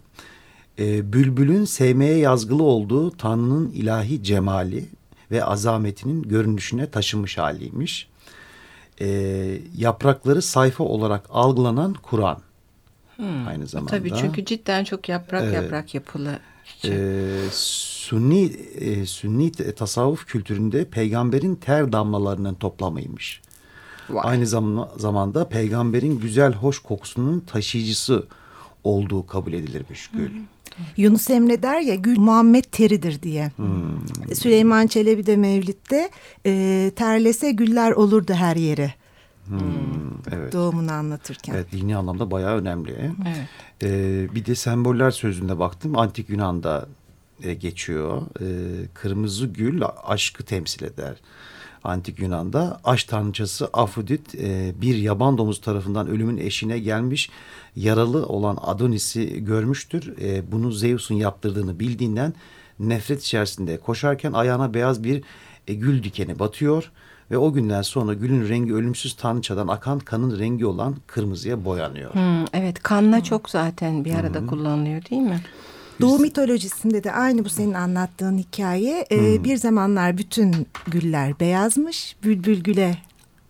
e, 0.78 1.12
bülbülün 1.12 1.64
sevmeye 1.64 2.16
yazgılı 2.16 2.62
olduğu 2.62 3.10
Tanrı'nın 3.10 3.70
ilahi 3.70 4.22
cemali 4.22 4.84
ve 5.30 5.44
azametinin 5.44 6.22
görünüşüne 6.22 6.90
taşınmış 6.90 7.38
haliymiş. 7.38 8.08
E, 9.00 9.06
yaprakları 9.76 10.42
sayfa 10.42 10.84
olarak 10.84 11.24
algılanan 11.30 11.94
Kur'an. 12.02 12.38
Aynı 13.48 13.66
zamanda. 13.66 13.90
Tabii 13.90 14.12
çünkü 14.20 14.44
cidden 14.44 14.84
çok 14.84 15.08
yaprak 15.08 15.42
Evet. 15.42 15.54
yaprak 15.54 15.94
yapılı. 15.94 16.38
Ee, 16.84 17.38
Sünni 17.52 18.44
e, 18.74 19.06
Sünni 19.06 19.52
tasavvuf 19.52 20.26
kültüründe 20.26 20.84
peygamberin 20.84 21.54
ter 21.54 21.92
damlalarının 21.92 22.54
toplamıymış. 22.54 23.40
Vay. 24.10 24.22
Aynı 24.30 24.44
zam- 24.46 24.88
zamanda 24.98 25.48
peygamberin 25.48 26.20
güzel 26.20 26.52
hoş 26.52 26.78
kokusunun 26.78 27.40
taşıyıcısı 27.40 28.26
olduğu 28.84 29.26
kabul 29.26 29.52
edilirmiş 29.52 30.08
gül. 30.08 30.30
Yunus 30.96 31.30
Emre 31.30 31.62
der 31.62 31.80
ya 31.80 31.94
gül 31.94 32.18
Muhammed 32.18 32.64
teridir 32.64 33.22
diye. 33.22 33.50
Süleyman 34.34 34.86
Çelebi 34.86 35.26
de 35.26 35.36
Mevlid'de 35.36 36.10
e, 36.46 36.92
terlese 36.96 37.50
güller 37.50 37.90
olurdu 37.90 38.32
her 38.32 38.56
yere 38.56 38.94
Evet. 40.32 40.52
doğumunu 40.52 40.92
anlatırken. 40.92 41.54
Evet 41.54 41.72
dini 41.72 41.96
anlamda 41.96 42.30
bayağı 42.30 42.56
önemli. 42.56 43.10
Evet. 43.28 43.48
Ee, 43.82 44.34
bir 44.34 44.46
de 44.46 44.54
semboller 44.54 45.10
sözünde 45.10 45.58
baktım. 45.58 45.98
Antik 45.98 46.30
Yunan'da 46.30 46.88
e, 47.42 47.54
geçiyor. 47.54 48.22
Ee, 48.40 48.44
kırmızı 48.94 49.46
gül 49.46 49.82
aşkı 50.04 50.44
temsil 50.44 50.84
eder. 50.84 51.14
Antik 51.84 52.18
Yunan'da 52.18 52.80
aşk 52.84 53.08
tanrıçası 53.08 53.68
Afrodit 53.72 54.34
e, 54.34 54.72
bir 54.80 54.96
yaban 54.96 55.38
domuzu 55.38 55.60
tarafından 55.60 56.08
ölümün 56.08 56.38
eşine 56.38 56.78
gelmiş 56.78 57.30
yaralı 57.76 58.26
olan 58.26 58.58
Adonis'i 58.62 59.44
görmüştür. 59.44 60.14
E, 60.20 60.52
bunu 60.52 60.72
Zeus'un 60.72 61.14
yaptırdığını 61.14 61.80
bildiğinden 61.80 62.34
nefret 62.78 63.22
içerisinde 63.22 63.76
koşarken 63.76 64.32
ayağına 64.32 64.74
beyaz 64.74 65.04
bir 65.04 65.22
e, 65.68 65.74
gül 65.74 66.02
dikeni 66.02 66.38
batıyor. 66.38 66.90
Ve 67.30 67.38
o 67.38 67.52
günden 67.52 67.82
sonra 67.82 68.14
gülün 68.14 68.48
rengi 68.48 68.74
ölümsüz 68.74 69.16
tanrıçadan 69.16 69.68
akan 69.68 69.98
kanın 69.98 70.38
rengi 70.38 70.66
olan 70.66 70.96
kırmızıya 71.06 71.64
boyanıyor. 71.64 72.14
Hmm, 72.14 72.44
evet 72.52 72.82
kanla 72.82 73.24
çok 73.24 73.50
zaten 73.50 74.04
bir 74.04 74.14
arada 74.14 74.46
kullanılıyor 74.46 75.02
değil 75.10 75.22
mi? 75.22 75.40
Doğu 76.00 76.18
mitolojisinde 76.18 77.04
de 77.04 77.12
aynı 77.12 77.44
bu 77.44 77.48
senin 77.48 77.74
anlattığın 77.74 78.38
hikaye. 78.38 79.06
e, 79.12 79.44
Bir 79.44 79.56
zamanlar 79.56 80.18
bütün 80.18 80.66
güller 80.86 81.40
beyazmış. 81.40 82.16
Bülbül 82.24 82.60
güle 82.62 82.98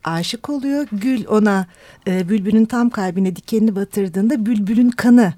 aşık 0.05 0.51
oluyor. 0.51 0.87
Gül 0.92 1.27
ona 1.27 1.66
e, 2.09 2.29
bülbülün 2.29 2.64
tam 2.64 2.90
kalbine 2.90 3.37
dikenini 3.37 3.77
batırdığında 3.77 4.47
bülbülün 4.47 4.90
kanı 4.90 5.33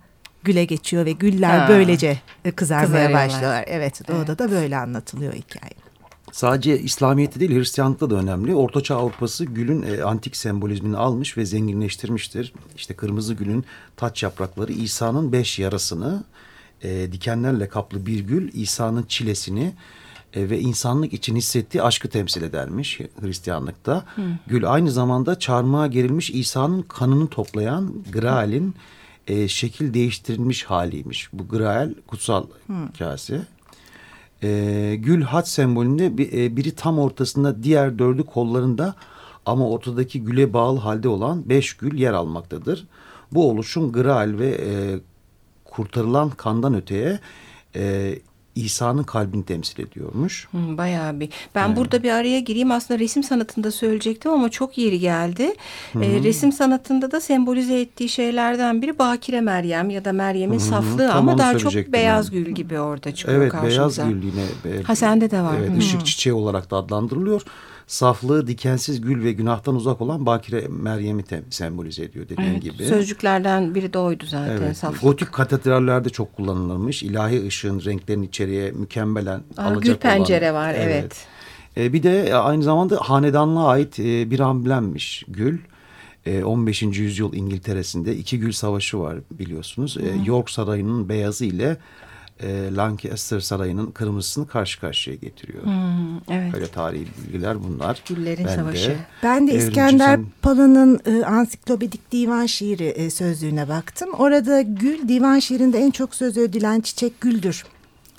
güle 0.45 0.65
geçiyor 0.65 1.05
ve 1.07 1.13
güller 1.13 1.59
Ha. 1.59 1.67
böylece 1.69 2.19
e, 2.45 2.51
kızarmaya 2.51 2.87
Kızarıyorlar. 2.87 3.27
başlıyorlar. 3.29 3.65
Evet 3.67 4.09
doğuda 4.09 4.39
da 4.39 4.51
böyle 4.51 4.77
anlatılıyor 4.77 5.33
hikaye. 5.33 5.73
Sadece 6.33 6.79
İslamiyet'te 6.81 7.41
değil 7.41 7.55
Hristiyanlıkta 7.59 8.11
da 8.11 8.15
önemli. 8.15 8.55
Ortaçağ 8.55 8.97
Avrupası 8.97 9.45
gülün 9.45 9.83
e, 9.83 10.03
antik 10.03 10.37
sembolizmini 10.37 10.97
almış 10.97 11.37
ve 11.37 11.45
zenginleştirmiştir. 11.47 12.53
İşte 12.77 12.95
kırmızı 12.95 13.35
gülün 13.35 13.65
taç 13.97 14.23
yaprakları 14.23 14.73
İsa'nın 14.73 15.33
beş 15.33 15.59
yarasını 15.59 16.25
e, 16.83 17.13
dikenlerle 17.13 17.69
kaplı 17.69 18.07
bir 18.07 18.21
gül 18.21 18.51
İsa'nın 18.53 19.03
çilesini 19.03 19.73
e, 20.35 20.51
ve 20.51 20.61
insanlık 20.61 21.13
için 21.13 21.37
hissettiği 21.37 21.83
aşkı 21.83 22.09
temsil 22.09 22.43
edermiş 22.43 23.01
Hristiyanlıkta. 23.21 24.05
Gül 24.47 24.73
aynı 24.73 24.91
zamanda 24.91 25.39
çarmıha 25.39 25.87
gerilmiş 25.87 26.31
İsa'nın 26.31 26.83
kanını 26.83 27.27
toplayan 27.29 27.95
Graal'in 28.13 28.75
e, 29.27 29.49
şekil 29.49 29.95
değiştirilmiş 29.95 30.65
haliymiş. 30.65 31.29
Bu 31.33 31.49
Graal 31.49 31.95
kutsal 32.07 32.47
kase. 32.99 33.41
E, 34.43 34.95
gül 34.99 35.23
haç 35.23 35.49
sembolünde 35.49 36.19
bir- 36.19 36.33
e, 36.33 36.57
biri 36.57 36.71
tam 36.75 36.99
ortasında 36.99 37.63
diğer 37.63 37.99
dördü 37.99 38.23
kollarında 38.23 38.95
ama 39.47 39.69
ortadaki 39.71 40.25
güle 40.25 40.53
bağlı 40.53 40.79
halde 40.79 41.09
olan 41.09 41.49
beş 41.49 41.75
gül 41.75 41.99
yer 41.99 42.13
almaktadır. 42.13 42.87
Bu 43.33 43.51
oluşum 43.51 43.93
Graal 43.93 44.39
ve 44.39 44.49
e, 44.49 44.99
kurtarılan 45.71 46.31
kandan 46.31 46.75
öteye 46.75 47.19
e, 47.77 48.15
İsa'nın 48.55 49.03
kalbini 49.03 49.45
temsil 49.45 49.83
ediyormuş. 49.83 50.49
Hmm, 50.51 50.79
bayağı 50.79 51.21
bir. 51.21 51.29
Ben 51.55 51.77
burada 51.77 52.03
bir 52.03 52.11
araya 52.11 52.41
gireyim. 52.41 52.71
Aslında 52.71 53.01
resim 53.01 53.23
sanatında 53.23 53.71
söyleyecektim 53.71 54.33
ama 54.33 54.49
çok 54.49 54.79
yeri 54.79 54.99
geldi. 55.01 55.53
Ee, 55.95 56.21
resim 56.23 56.53
sanatında 56.53 57.11
da 57.11 57.21
sembolize 57.21 57.81
ettiği 57.81 58.09
şeylerden 58.09 58.83
biri 58.83 58.99
Bakire 58.99 59.41
Meryem 59.41 59.91
ya 59.91 60.05
da 60.05 60.13
Meryem'in 60.13 60.59
saflığı 60.59 61.09
tam 61.09 61.29
ama 61.29 61.39
daha 61.39 61.59
çok 61.59 61.73
beyaz 61.75 62.33
yani. 62.33 62.45
gül 62.45 62.53
gibi 62.55 62.81
orada 62.81 63.15
çıkıyor 63.15 63.39
Evet 63.43 63.53
beyaz 63.53 63.63
karşımıza. 63.97 64.07
gül 64.09 64.23
yine. 64.23 64.77
e, 64.79 64.83
Ha, 64.83 64.95
sende 64.97 65.31
de 65.31 65.41
var. 65.41 65.57
Evet, 65.61 65.71
Hı. 65.75 65.79
ışık 65.79 66.07
çiçeği 66.07 66.35
olarak 66.35 66.71
da 66.71 66.77
adlandırılıyor. 66.77 67.43
Saflığı 67.87 68.47
dikensiz 68.47 69.01
gül 69.01 69.25
ve 69.25 69.33
günahtan 69.33 69.75
uzak 69.75 70.01
olan 70.01 70.27
Bakire 70.27 70.67
Meryem'i 70.69 71.25
sembolize 71.51 72.03
ediyor 72.05 72.29
dediğin 72.29 72.51
Evet, 72.51 72.63
gibi. 72.63 72.85
Sözcüklerden 72.85 73.75
biri 73.75 73.93
de 73.93 73.99
oydu 73.99 74.25
zaten. 74.27 74.57
Evet. 74.57 74.77
Saflık. 74.77 75.03
Gotik 75.03 75.33
katedrallerde 75.33 76.09
çok 76.09 76.37
kullanılmış. 76.37 77.03
İlahi 77.03 77.47
ışığın 77.47 77.85
renklerin 77.85 78.23
içeriye 78.23 78.71
mükemmelen 78.71 79.43
Aa, 79.57 79.63
alacak 79.63 79.83
gül 79.83 79.91
olan- 79.91 79.99
pencere 80.01 80.53
var 80.53 80.75
evet. 80.79 81.27
E, 81.77 81.93
bir 81.93 82.03
de 82.03 82.35
aynı 82.35 82.63
zamanda 82.63 82.97
hanedanlığa 83.01 83.69
ait 83.69 83.99
e, 83.99 84.31
bir 84.31 84.41
amblemmiş 84.41 85.25
gül. 85.29 85.59
E, 86.27 86.45
15. 86.45 86.83
yüzyıl 86.83 87.33
İngiltere'sinde 87.33 88.17
iki 88.17 88.39
gül 88.39 88.53
savaşı 88.53 88.99
var 89.01 89.17
biliyorsunuz. 89.31 89.97
E, 89.97 90.25
York 90.27 90.51
Sarayı'nın 90.51 91.09
beyazı 91.09 91.45
ile 91.45 91.77
e, 92.43 92.75
Lancaster 92.75 93.41
Sarayı'nın 93.41 93.91
kırmızısını 93.91 94.47
karşı 94.47 94.81
karşıya 94.81 95.17
getiriyor. 95.17 95.65
Hmm, 95.65 96.17
evet. 96.31 96.53
Böyle 96.53 96.67
tarihi 96.67 97.07
bilgiler 97.27 97.65
bunlar. 97.65 98.03
Güllerin 98.09 98.45
Ben 98.45 98.57
Savaşı. 98.57 98.97
Ben 99.23 99.49
de 99.49 99.55
İskender 99.55 100.17
sen- 100.17 100.27
Pala'nın 100.43 101.01
e, 101.07 101.25
ansiklopedik 101.25 102.13
divan 102.13 102.47
şiiri 102.47 102.85
e, 102.85 103.11
sözlüğüne 103.11 103.69
baktım. 103.69 104.11
Orada 104.19 104.63
gül 104.63 105.09
divan 105.09 105.39
şiirinde 105.39 105.79
en 105.79 105.91
çok 105.91 106.15
söz 106.15 106.39
edilen 106.39 106.81
çiçek 106.81 107.21
güldür 107.21 107.65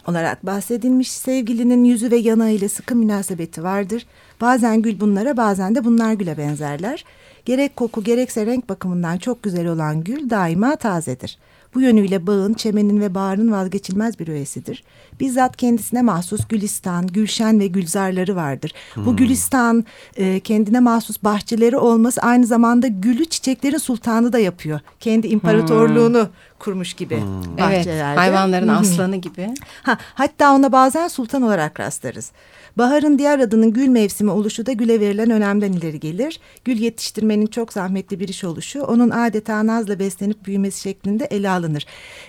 olarak 0.07 0.45
bahsedilmiş. 0.45 1.11
Sevgilinin 1.11 1.83
yüzü 1.83 2.11
ve 2.11 2.15
yanağıyla 2.15 2.69
sıkı 2.69 2.95
münasebeti 2.95 3.63
vardır. 3.63 4.05
Bazen 4.41 4.81
gül 4.81 4.99
bunlara 4.99 5.37
bazen 5.37 5.75
de 5.75 5.85
bunlar 5.85 6.13
güle 6.13 6.37
benzerler. 6.37 7.05
Gerek 7.45 7.75
koku 7.75 8.03
gerekse 8.03 8.45
renk 8.45 8.69
bakımından 8.69 9.17
çok 9.17 9.43
güzel 9.43 9.67
olan 9.67 10.03
gül 10.03 10.29
daima 10.29 10.75
tazedir. 10.75 11.37
Bu 11.77 11.81
yönüyle 11.81 12.27
bağın, 12.27 12.53
çemenin 12.53 13.01
ve 13.01 13.15
bağrın 13.15 13.51
vazgeçilmez 13.51 14.19
bir 14.19 14.27
öğesidir. 14.27 14.83
Bizzat 15.19 15.57
kendisine 15.57 16.01
mahsus 16.01 16.47
gülistan, 16.47 17.07
gülşen 17.07 17.59
ve 17.59 17.67
gülzarları 17.67 18.35
vardır. 18.35 18.73
Bu 18.95 19.15
gülistan 19.15 19.85
e, 20.15 20.39
kendine 20.39 20.79
mahsus 20.79 21.23
bahçeleri 21.23 21.77
olması 21.77 22.21
aynı 22.21 22.45
zamanda 22.45 22.87
gülü 22.87 23.25
çiçeklerin 23.25 23.77
sultanı 23.77 24.33
da 24.33 24.39
yapıyor. 24.39 24.79
Kendi 24.99 25.27
imparatorluğunu 25.27 26.29
kurmuş 26.59 26.93
gibi 26.93 27.13
Evet, 27.59 27.59
bahçelerde. 27.59 28.19
hayvanların 28.19 28.67
Hı 28.67 28.71
hı. 28.71 28.77
aslanı 28.77 29.15
gibi. 29.15 29.49
Ha, 29.83 29.97
hatta 30.13 30.55
ona 30.55 30.71
bazen 30.71 31.07
sultan 31.07 31.41
olarak 31.41 31.79
rastlarız. 31.79 32.31
Baharın 32.77 33.19
diğer 33.19 33.39
adının 33.39 33.73
gül 33.73 33.87
mevsimi 33.87 34.31
oluşu 34.31 34.65
da 34.65 34.71
güle 34.71 34.99
verilen 34.99 35.29
önemden 35.29 35.71
ileri 35.73 35.99
gelir. 35.99 36.39
Gül 36.65 36.77
yetiştirmenin 36.77 37.45
çok 37.47 37.73
zahmetli 37.73 38.19
bir 38.19 38.27
iş 38.27 38.43
oluşu, 38.43 38.81
onun 38.83 39.09
adeta 39.09 39.67
nazla 39.67 39.99
beslenip 39.99 40.45
büyümesi 40.45 40.81
şeklinde 40.81 41.25
ele 41.25 41.49
alınır. 41.49 41.85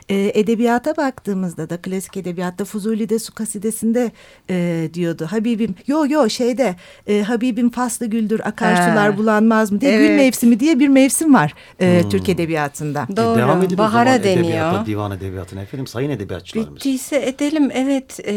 E, 0.08 0.32
edebiyata 0.34 0.96
baktığımızda 0.96 1.70
da 1.70 1.76
klasik 1.76 2.16
edebiyatta 2.16 2.64
Fuzuli'de 2.64 3.18
su 3.18 3.34
kasidesinde 3.34 4.12
e, 4.50 4.88
diyordu. 4.94 5.26
Habibim 5.30 5.74
yo 5.86 6.06
yo 6.08 6.28
şeyde 6.28 6.76
e, 7.06 7.22
Habibim 7.22 7.70
faslı 7.70 8.06
güldür 8.06 8.40
akarsular 8.44 9.10
Ha. 9.12 9.16
bulanmaz 9.18 9.72
mı 9.72 9.80
diye 9.80 9.92
Evet. 9.92 10.08
gül 10.08 10.16
mevsimi 10.16 10.60
diye 10.60 10.80
bir 10.80 10.88
mevsim 10.88 11.34
var 11.34 11.54
e, 11.80 12.02
Türk 12.10 12.28
edebiyatında. 12.28 13.06
E, 13.12 13.16
Doğru. 13.16 13.38
devam 13.38 13.58
edelim 13.62 13.74
o 13.74 13.78
Bahara 13.78 14.17
zaman 14.22 14.36
deniyor. 14.36 14.68
edebiyata, 14.68 14.86
divan 14.86 15.10
edebiyatına 15.10 15.62
efendim 15.62 15.86
sayın 15.86 16.10
edebiyatçılarımız. 16.10 16.76
Bittiyse 16.76 17.26
edelim. 17.26 17.70
Evet, 17.74 18.20
e, 18.24 18.34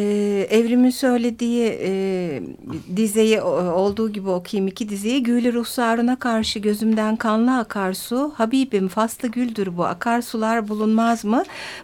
Evrim'in 0.50 0.90
söylediği 0.90 1.80
e, 1.82 1.92
dizeyi 2.96 3.42
olduğu 3.42 4.10
gibi 4.10 4.30
okuyayım 4.30 4.68
iki 4.68 4.90
dizeyi. 4.90 5.24
Gülü 5.24 5.54
ruhsarına 5.54 6.20
karşı 6.20 6.60
gözümden 6.60 7.16
kanlı 7.16 7.58
akarsu. 7.58 8.34
Habibim 8.36 8.88
faslı 8.88 9.28
güldür 9.28 9.78
bu. 9.78 9.86
Akarsular 9.86 10.68
bulunmaz 10.68 11.26
mı? 11.26 11.44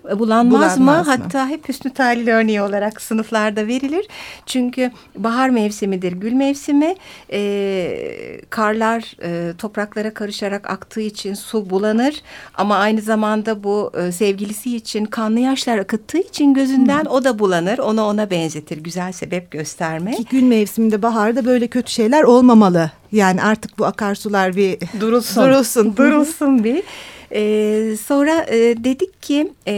E, 0.10 0.20
Bulanmaz, 0.20 0.78
mı? 0.78 0.86
Bulanmaz 0.86 1.08
mı? 1.08 1.14
Hatta 1.14 1.48
hep 1.48 1.70
Hüsnü 1.70 1.94
Talil 1.94 2.28
örneği 2.28 2.62
olarak 2.62 3.02
sınıflarda 3.02 3.68
verilir. 3.68 4.08
Çünkü 4.46 4.92
bahar 5.16 5.50
mevsimidir, 5.50 6.12
gül 6.12 6.34
mevsimi. 6.34 6.96
E, 7.32 8.42
karlar 8.50 9.16
e, 9.24 9.54
topraklara 9.58 10.14
karışarak 10.14 10.70
aktığı 10.70 11.02
için 11.02 11.34
su 11.34 11.70
bulanır. 11.70 12.22
Ama 12.54 12.78
aynı 12.78 13.02
zamanda 13.02 13.64
bu 13.64 13.87
e, 13.98 14.12
sevgilisi 14.12 14.76
için 14.76 15.06
kanlı 15.06 15.40
yaşlar 15.40 15.78
akıttığı 15.78 16.18
için 16.18 16.54
gözünden 16.54 17.06
o 17.06 17.24
da 17.24 17.40
bulanır. 17.40 17.78
Onu 17.78 18.04
ona 18.04 18.30
benzetir. 18.30 18.78
Güzel 18.78 19.12
sebep 19.12 19.52
gösterme. 19.52 20.12
Ki 20.12 20.26
gül 20.30 20.44
mevsiminde 20.44 21.02
baharda 21.02 21.46
böyle 21.46 21.68
kötü 21.68 21.92
şeyler 21.92 22.24
olmamalı. 22.24 22.92
Yani 23.12 23.44
artık 23.44 23.78
bu 23.80 23.86
akarsular 23.86 24.56
bir 24.56 24.78
Durulsun. 25.00 25.44
Durulsun. 25.44 25.98
Durulsun 25.98 26.64
bir. 26.64 26.84
Ee, 27.32 27.96
sonra 28.06 28.46
e, 28.50 28.84
dedik 28.84 29.22
ki 29.22 29.52
e, 29.68 29.74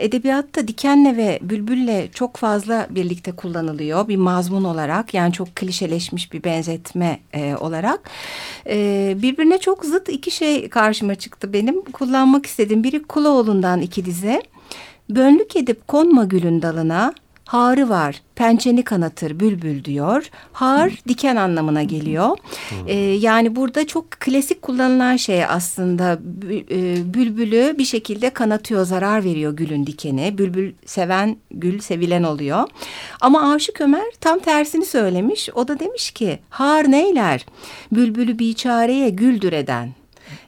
edebiyatta 0.00 0.68
dikenle 0.68 1.16
ve 1.16 1.38
bülbülle 1.42 2.08
çok 2.14 2.36
fazla 2.36 2.86
birlikte 2.90 3.32
kullanılıyor. 3.32 4.08
Bir 4.08 4.16
mazmun 4.16 4.64
olarak 4.64 5.14
yani 5.14 5.32
çok 5.32 5.56
klişeleşmiş 5.56 6.32
bir 6.32 6.44
benzetme 6.44 7.20
e, 7.32 7.54
olarak. 7.54 8.10
E, 8.66 9.16
birbirine 9.22 9.58
çok 9.58 9.84
zıt 9.84 10.08
iki 10.08 10.30
şey 10.30 10.68
karşıma 10.68 11.14
çıktı 11.14 11.52
benim. 11.52 11.82
Kullanmak 11.82 12.46
istediğim 12.46 12.84
biri 12.84 13.02
Kuloğlu'ndan 13.02 13.80
iki 13.80 14.04
dize. 14.04 14.42
Bönlük 15.10 15.56
edip 15.56 15.88
konma 15.88 16.24
gülün 16.24 16.62
dalına, 16.62 17.14
harı 17.44 17.88
var, 17.88 18.22
pençeni 18.34 18.84
kanatır 18.84 19.40
bülbül 19.40 19.84
diyor. 19.84 20.30
Har 20.52 20.92
diken 21.08 21.36
anlamına 21.36 21.82
geliyor. 21.82 22.36
Ee, 22.86 22.94
yani 22.98 23.56
burada 23.56 23.86
çok 23.86 24.10
klasik 24.10 24.62
kullanılan 24.62 25.16
şey 25.16 25.44
aslında 25.44 26.18
e, 26.70 27.14
bülbülü 27.14 27.74
bir 27.78 27.84
şekilde 27.84 28.30
kanatıyor, 28.30 28.84
zarar 28.84 29.24
veriyor 29.24 29.56
gülün 29.56 29.86
dikeni. 29.86 30.38
Bülbül 30.38 30.72
seven, 30.86 31.36
gül 31.50 31.80
sevilen 31.80 32.22
oluyor. 32.22 32.68
Ama 33.20 33.52
Aşık 33.52 33.80
Ömer 33.80 34.04
tam 34.20 34.38
tersini 34.38 34.86
söylemiş. 34.86 35.48
O 35.54 35.68
da 35.68 35.80
demiş 35.80 36.10
ki, 36.10 36.38
har 36.50 36.90
neyler? 36.90 37.46
Bülbülü 37.92 38.38
biçareye 38.38 39.08
güldür 39.08 39.52
eden. 39.52 39.90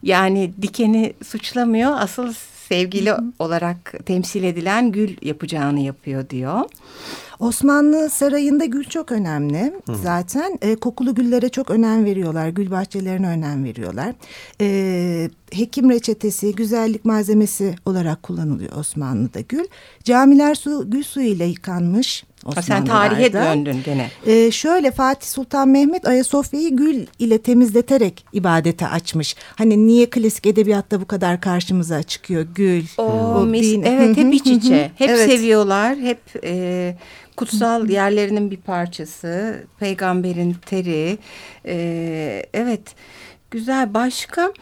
Yani 0.02 0.52
dikeni 0.62 1.12
suçlamıyor, 1.24 1.92
asıl 1.98 2.32
sevgili 2.68 3.12
olarak 3.38 3.94
temsil 4.06 4.44
edilen 4.44 4.92
gül 4.92 5.16
yapacağını 5.22 5.80
yapıyor 5.80 6.30
diyor. 6.30 6.60
Osmanlı 7.38 8.10
sarayında 8.10 8.64
gül 8.64 8.84
çok 8.84 9.12
önemli 9.12 9.72
zaten. 10.02 10.58
E, 10.62 10.76
kokulu 10.76 11.14
güllere 11.14 11.48
çok 11.48 11.70
önem 11.70 12.04
veriyorlar. 12.04 12.48
Gül 12.48 12.70
bahçelerine 12.70 13.28
önem 13.28 13.64
veriyorlar. 13.64 14.14
E, 14.60 15.30
hekim 15.52 15.90
reçetesi, 15.90 16.54
güzellik 16.54 17.04
malzemesi 17.04 17.74
olarak 17.86 18.22
kullanılıyor 18.22 18.72
Osmanlı'da 18.76 19.40
gül. 19.40 19.64
Camiler 20.04 20.54
su, 20.54 20.90
gül 20.90 21.02
suyu 21.02 21.26
ile 21.26 21.44
yıkanmış. 21.44 22.24
Ha, 22.54 22.62
sen 22.62 22.84
tarihe 22.84 23.32
döndün 23.32 23.76
gene. 23.84 24.10
Ee, 24.26 24.50
şöyle 24.50 24.90
Fatih 24.90 25.26
Sultan 25.26 25.68
Mehmet 25.68 26.08
Ayasofya'yı 26.08 26.76
gül 26.76 27.06
ile 27.18 27.38
temizleterek 27.38 28.24
ibadete 28.32 28.86
açmış. 28.88 29.36
Hani 29.56 29.86
niye 29.86 30.10
klasik 30.10 30.46
edebiyatta 30.46 31.00
bu 31.00 31.04
kadar 31.06 31.40
karşımıza 31.40 32.02
çıkıyor 32.02 32.46
gül? 32.54 32.84
O 32.98 33.44
mis, 33.46 33.78
evet 33.84 34.16
hep 34.16 34.34
iç 34.34 34.46
içe. 34.46 34.90
Hep 34.96 35.10
Evet. 35.10 35.30
seviyorlar. 35.30 35.96
Hep 35.96 36.20
e, 36.44 36.96
kutsal 37.36 37.88
yerlerinin 37.88 38.50
bir 38.50 38.56
parçası. 38.56 39.64
Peygamberin 39.78 40.56
teri. 40.66 41.18
E, 41.66 42.46
evet. 42.54 42.94
Güzel. 43.50 43.94
Başka 43.94 44.52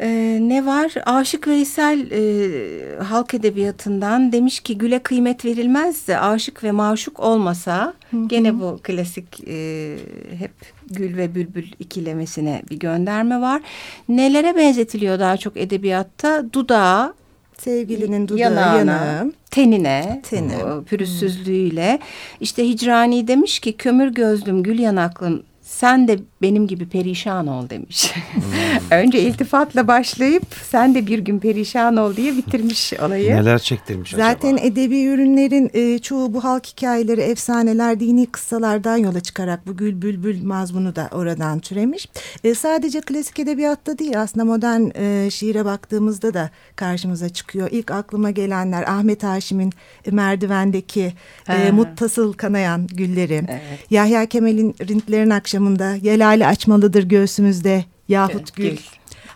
e, 0.00 0.38
ne 0.42 0.66
var? 0.66 0.94
Aşık 1.06 1.48
Veysel 1.48 2.10
e, 2.10 3.02
halk 3.02 3.34
edebiyatından 3.34 4.32
demiş 4.32 4.60
ki 4.60 4.78
güle 4.78 4.98
kıymet 4.98 5.44
verilmezse 5.44 6.18
aşık 6.18 6.64
ve 6.64 6.70
maşuk 6.70 7.20
olmasa 7.20 7.94
gene 8.26 8.60
bu 8.60 8.80
klasik 8.82 9.48
e, 9.48 9.96
hep 10.38 10.52
gül 10.90 11.16
ve 11.16 11.34
bülbül 11.34 11.66
ikilemesine 11.78 12.62
bir 12.70 12.78
gönderme 12.78 13.40
var. 13.40 13.62
Nelere 14.08 14.56
benzetiliyor 14.56 15.18
daha 15.18 15.36
çok 15.36 15.56
edebiyatta? 15.56 16.52
Dudağa, 16.52 17.14
Sevgilinin 17.64 18.28
dudağı, 18.28 18.38
yanağına, 18.38 18.78
yanağı. 18.78 19.32
tenine, 19.50 20.22
Teni. 20.30 20.52
pürüzsüzlüğüyle. 20.86 21.98
İşte 22.40 22.68
Hicrani 22.68 23.28
demiş 23.28 23.58
ki 23.58 23.72
kömür 23.72 24.08
gözlüm, 24.08 24.62
gül 24.62 24.78
yanaklım 24.78 25.42
sen 25.70 26.08
de 26.08 26.18
benim 26.42 26.66
gibi 26.66 26.88
perişan 26.88 27.46
ol 27.46 27.70
demiş. 27.70 28.14
Önce 28.90 29.20
iltifatla 29.20 29.88
başlayıp 29.88 30.42
sen 30.70 30.94
de 30.94 31.06
bir 31.06 31.18
gün 31.18 31.38
perişan 31.38 31.96
ol 31.96 32.16
diye 32.16 32.36
bitirmiş 32.36 32.92
olayı. 32.92 33.36
Neler 33.36 33.58
çektirmiş 33.58 34.10
Zaten 34.10 34.54
acaba? 34.54 34.66
edebi 34.66 35.04
ürünlerin 35.04 35.70
e, 35.74 35.98
çoğu 35.98 36.34
bu 36.34 36.44
halk 36.44 36.66
hikayeleri, 36.66 37.20
efsaneler, 37.20 38.00
dini 38.00 38.26
kıssalardan 38.26 38.96
yola 38.96 39.20
çıkarak 39.20 39.66
bu 39.66 39.76
gül 39.76 40.02
bülbül 40.02 40.44
mazmunu 40.44 40.96
da 40.96 41.08
oradan 41.12 41.58
türemiş. 41.58 42.08
E, 42.44 42.54
sadece 42.54 43.00
klasik 43.00 43.38
edebiyatta 43.38 43.98
değil 43.98 44.20
aslında 44.20 44.44
modern 44.44 44.82
e, 44.94 45.30
şiire 45.30 45.64
baktığımızda 45.64 46.34
da 46.34 46.50
karşımıza 46.76 47.28
çıkıyor. 47.28 47.68
İlk 47.70 47.90
aklıma 47.90 48.30
gelenler 48.30 48.82
Ahmet 48.82 49.22
Haşim'in 49.22 49.72
e, 50.06 50.10
merdivendeki 50.10 51.12
e, 51.48 51.70
muttasıl 51.70 52.32
kanayan 52.32 52.86
gülleri. 52.86 53.46
Evet. 53.48 53.90
Yahya 53.90 54.26
Kemal'in 54.26 54.74
rintlerin 54.88 55.30
akşamında 55.60 55.94
yelali 55.94 56.46
açmalıdır 56.46 57.02
göğsümüzde 57.02 57.84
yahut 58.08 58.56
gül. 58.56 58.64
Gül. 58.64 58.78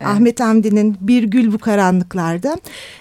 Evet. 0.00 0.08
Ahmet 0.08 0.40
Hamdi'nin 0.40 0.96
Bir 1.00 1.22
Gül 1.22 1.52
Bu 1.52 1.58
Karanlıklar'da 1.58 2.56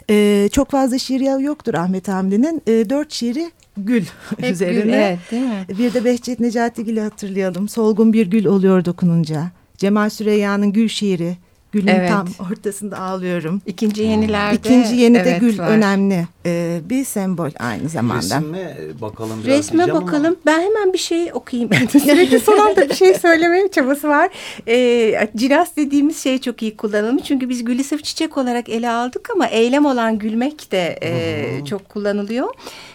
Ee, 0.10 0.50
çok 0.52 0.72
fazla 0.72 0.98
şiir 0.98 1.40
yoktur 1.40 1.74
Ahmet 1.74 2.08
Hamdi'nin. 2.08 2.62
Ee, 2.68 2.90
dört 2.90 3.12
şiiri 3.12 3.52
gül 3.78 4.04
Hep 4.40 4.52
üzerine. 4.52 4.82
gül, 4.84 4.90
evet 4.94 5.20
değil 5.32 5.44
mi? 5.44 5.66
Bir 5.80 5.94
de 5.94 6.06
Behçet 6.06 6.40
Necatigil'i 6.40 7.02
hatırlayalım. 7.02 7.70
Solgun 7.70 8.14
bir 8.14 8.28
gül 8.28 8.46
oluyor 8.46 8.86
dokununca. 8.86 9.52
Cemal 9.78 10.10
Süreyya'nın 10.10 10.74
gül 10.74 10.88
şiiri. 10.88 11.38
Gülün 11.74 11.88
Evet. 11.88 12.10
tam 12.10 12.28
ortasında 12.52 13.00
ağlıyorum. 13.00 13.62
İkinci 13.66 14.04
yenilerde. 14.04 14.56
İkinci 14.56 14.96
yeni 14.96 15.16
de 15.16 15.20
evet, 15.20 15.40
gül 15.40 15.60
var. 15.60 15.68
önemli 15.70 16.28
ee, 16.46 16.82
bir 16.90 17.06
sembol 17.06 17.50
aynı 17.60 17.90
zamanda. 17.90 18.22
Resme 18.22 18.78
bakalım 19.02 19.44
biraz 19.44 19.58
Resme 19.58 19.78
diyeceğim 19.78 19.98
ama- 19.98 20.08
bakalım. 20.08 20.36
Ben 20.46 20.62
hemen 20.62 20.94
bir 20.94 20.98
şey 20.98 21.34
okuyayım. 21.34 21.70
Sürekli 21.90 22.40
son 22.40 22.58
anda 22.58 22.90
bir 22.90 22.94
şey 22.94 23.14
söylemeye 23.14 23.72
çabası 23.72 24.08
var. 24.10 24.30
Ee, 24.68 25.30
cilas 25.36 25.76
dediğimiz 25.76 26.24
şey 26.24 26.42
çok 26.42 26.62
iyi 26.62 26.78
kullanılmış. 26.78 27.24
Çünkü 27.24 27.50
biz 27.50 27.64
gülü 27.66 27.84
sırf 27.84 28.04
çiçek 28.04 28.38
olarak 28.38 28.70
ele 28.70 28.90
aldık 28.90 29.30
ama 29.36 29.48
eylem 29.48 29.86
olan 29.86 30.20
gülmek 30.20 30.72
de 30.72 31.00
e, 31.04 31.66
çok 31.66 31.90
kullanılıyor. 31.90 32.48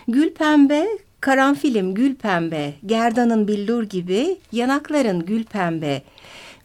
Gül 0.09 0.31
pembe, 0.31 0.87
karanfilim 1.21 1.95
gül 1.95 2.15
pembe, 2.15 2.73
gerdanın 2.87 3.49
billur 3.49 3.83
gibi, 3.83 4.37
yanakların 4.53 5.27
gül 5.27 5.45
pembe. 5.45 6.03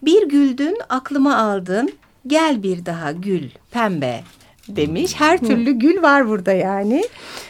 Bir 0.05 0.29
güldün 0.29 0.77
aklıma 0.89 1.37
aldın, 1.37 1.91
gel 2.27 2.63
bir 2.63 2.85
daha 2.85 3.11
gül 3.11 3.49
pembe 3.71 4.23
demiş. 4.67 5.13
Her 5.17 5.37
türlü 5.37 5.71
gül 5.71 6.01
var 6.01 6.27
burada 6.27 6.51
yani. 6.51 7.03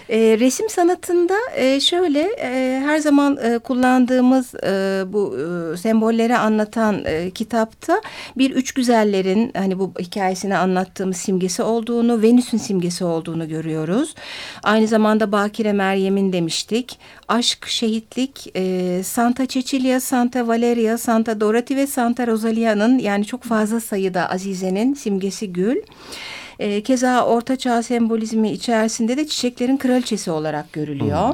E, 0.10 0.38
resim 0.40 0.70
sanatında 0.70 1.34
e, 1.56 1.80
şöyle 1.80 2.22
e, 2.40 2.82
her 2.86 2.98
zaman 2.98 3.38
e, 3.44 3.60
kullandığımız 3.60 4.56
e, 4.56 5.04
bu 5.08 5.38
e, 5.38 5.78
sembolleri 5.78 6.38
anlatan 6.38 7.06
e, 7.06 7.32
kitapta 7.32 8.02
bir 8.38 8.52
üç 8.52 8.72
güzellerin 8.72 9.52
hani 9.58 9.80
bu 9.80 9.94
hikayesini 10.00 10.58
anlattığımız 10.58 11.18
simgesi 11.18 11.64
olduğunu, 11.64 12.22
Venüs'ün 12.22 12.58
simgesi 12.58 13.04
olduğunu 13.04 13.48
görüyoruz. 13.48 14.16
Aynı 14.64 14.88
zamanda 14.88 15.32
Bakire 15.32 15.74
Meryem'in 15.74 16.34
demiştik. 16.34 17.00
Aşk, 17.28 17.68
şehitlik, 17.68 18.52
e, 18.56 19.04
Santa 19.04 19.48
Cecilia, 19.48 20.00
Santa 20.00 20.48
Valeria, 20.48 20.98
Santa 20.98 21.40
Dorothy 21.40 21.80
ve 21.80 21.88
Santa 21.88 22.28
Rosalia'nın 22.28 23.00
yani 23.00 23.26
çok 23.26 23.44
fazla 23.44 23.80
sayıda 23.80 24.30
Azize'nin 24.30 24.94
simgesi 24.94 25.54
gül. 25.54 25.78
E, 26.64 26.84
keza 26.84 27.26
Orta 27.26 27.56
Çağ 27.56 27.84
sembolizmi 27.84 28.52
içerisinde 28.52 29.18
de 29.18 29.28
çiçeklerin 29.28 29.78
kraliçesi 29.78 30.32
olarak 30.32 30.74
görülüyor. 30.74 31.34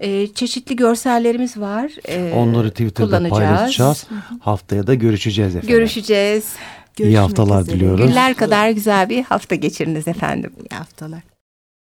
E, 0.00 0.26
çeşitli 0.26 0.76
görsellerimiz 0.76 1.56
var. 1.56 1.90
E, 2.08 2.32
Onları 2.34 2.70
Twitter'da 2.70 3.06
kullanacağız. 3.18 3.30
paylaşacağız. 3.40 4.06
Haftaya 4.40 4.86
da 4.86 4.94
görüşeceğiz 4.94 5.56
efendim. 5.56 5.76
Görüşeceğiz. 5.76 6.44
İyi 6.98 7.18
haftalar 7.18 7.62
üzere. 7.62 7.76
diliyoruz. 7.76 8.06
Güller 8.06 8.34
kadar 8.34 8.70
güzel 8.70 9.08
bir 9.08 9.22
hafta 9.22 9.54
geçiriniz 9.54 10.08
efendim. 10.08 10.52
İyi 10.70 10.76
haftalar. 10.76 11.20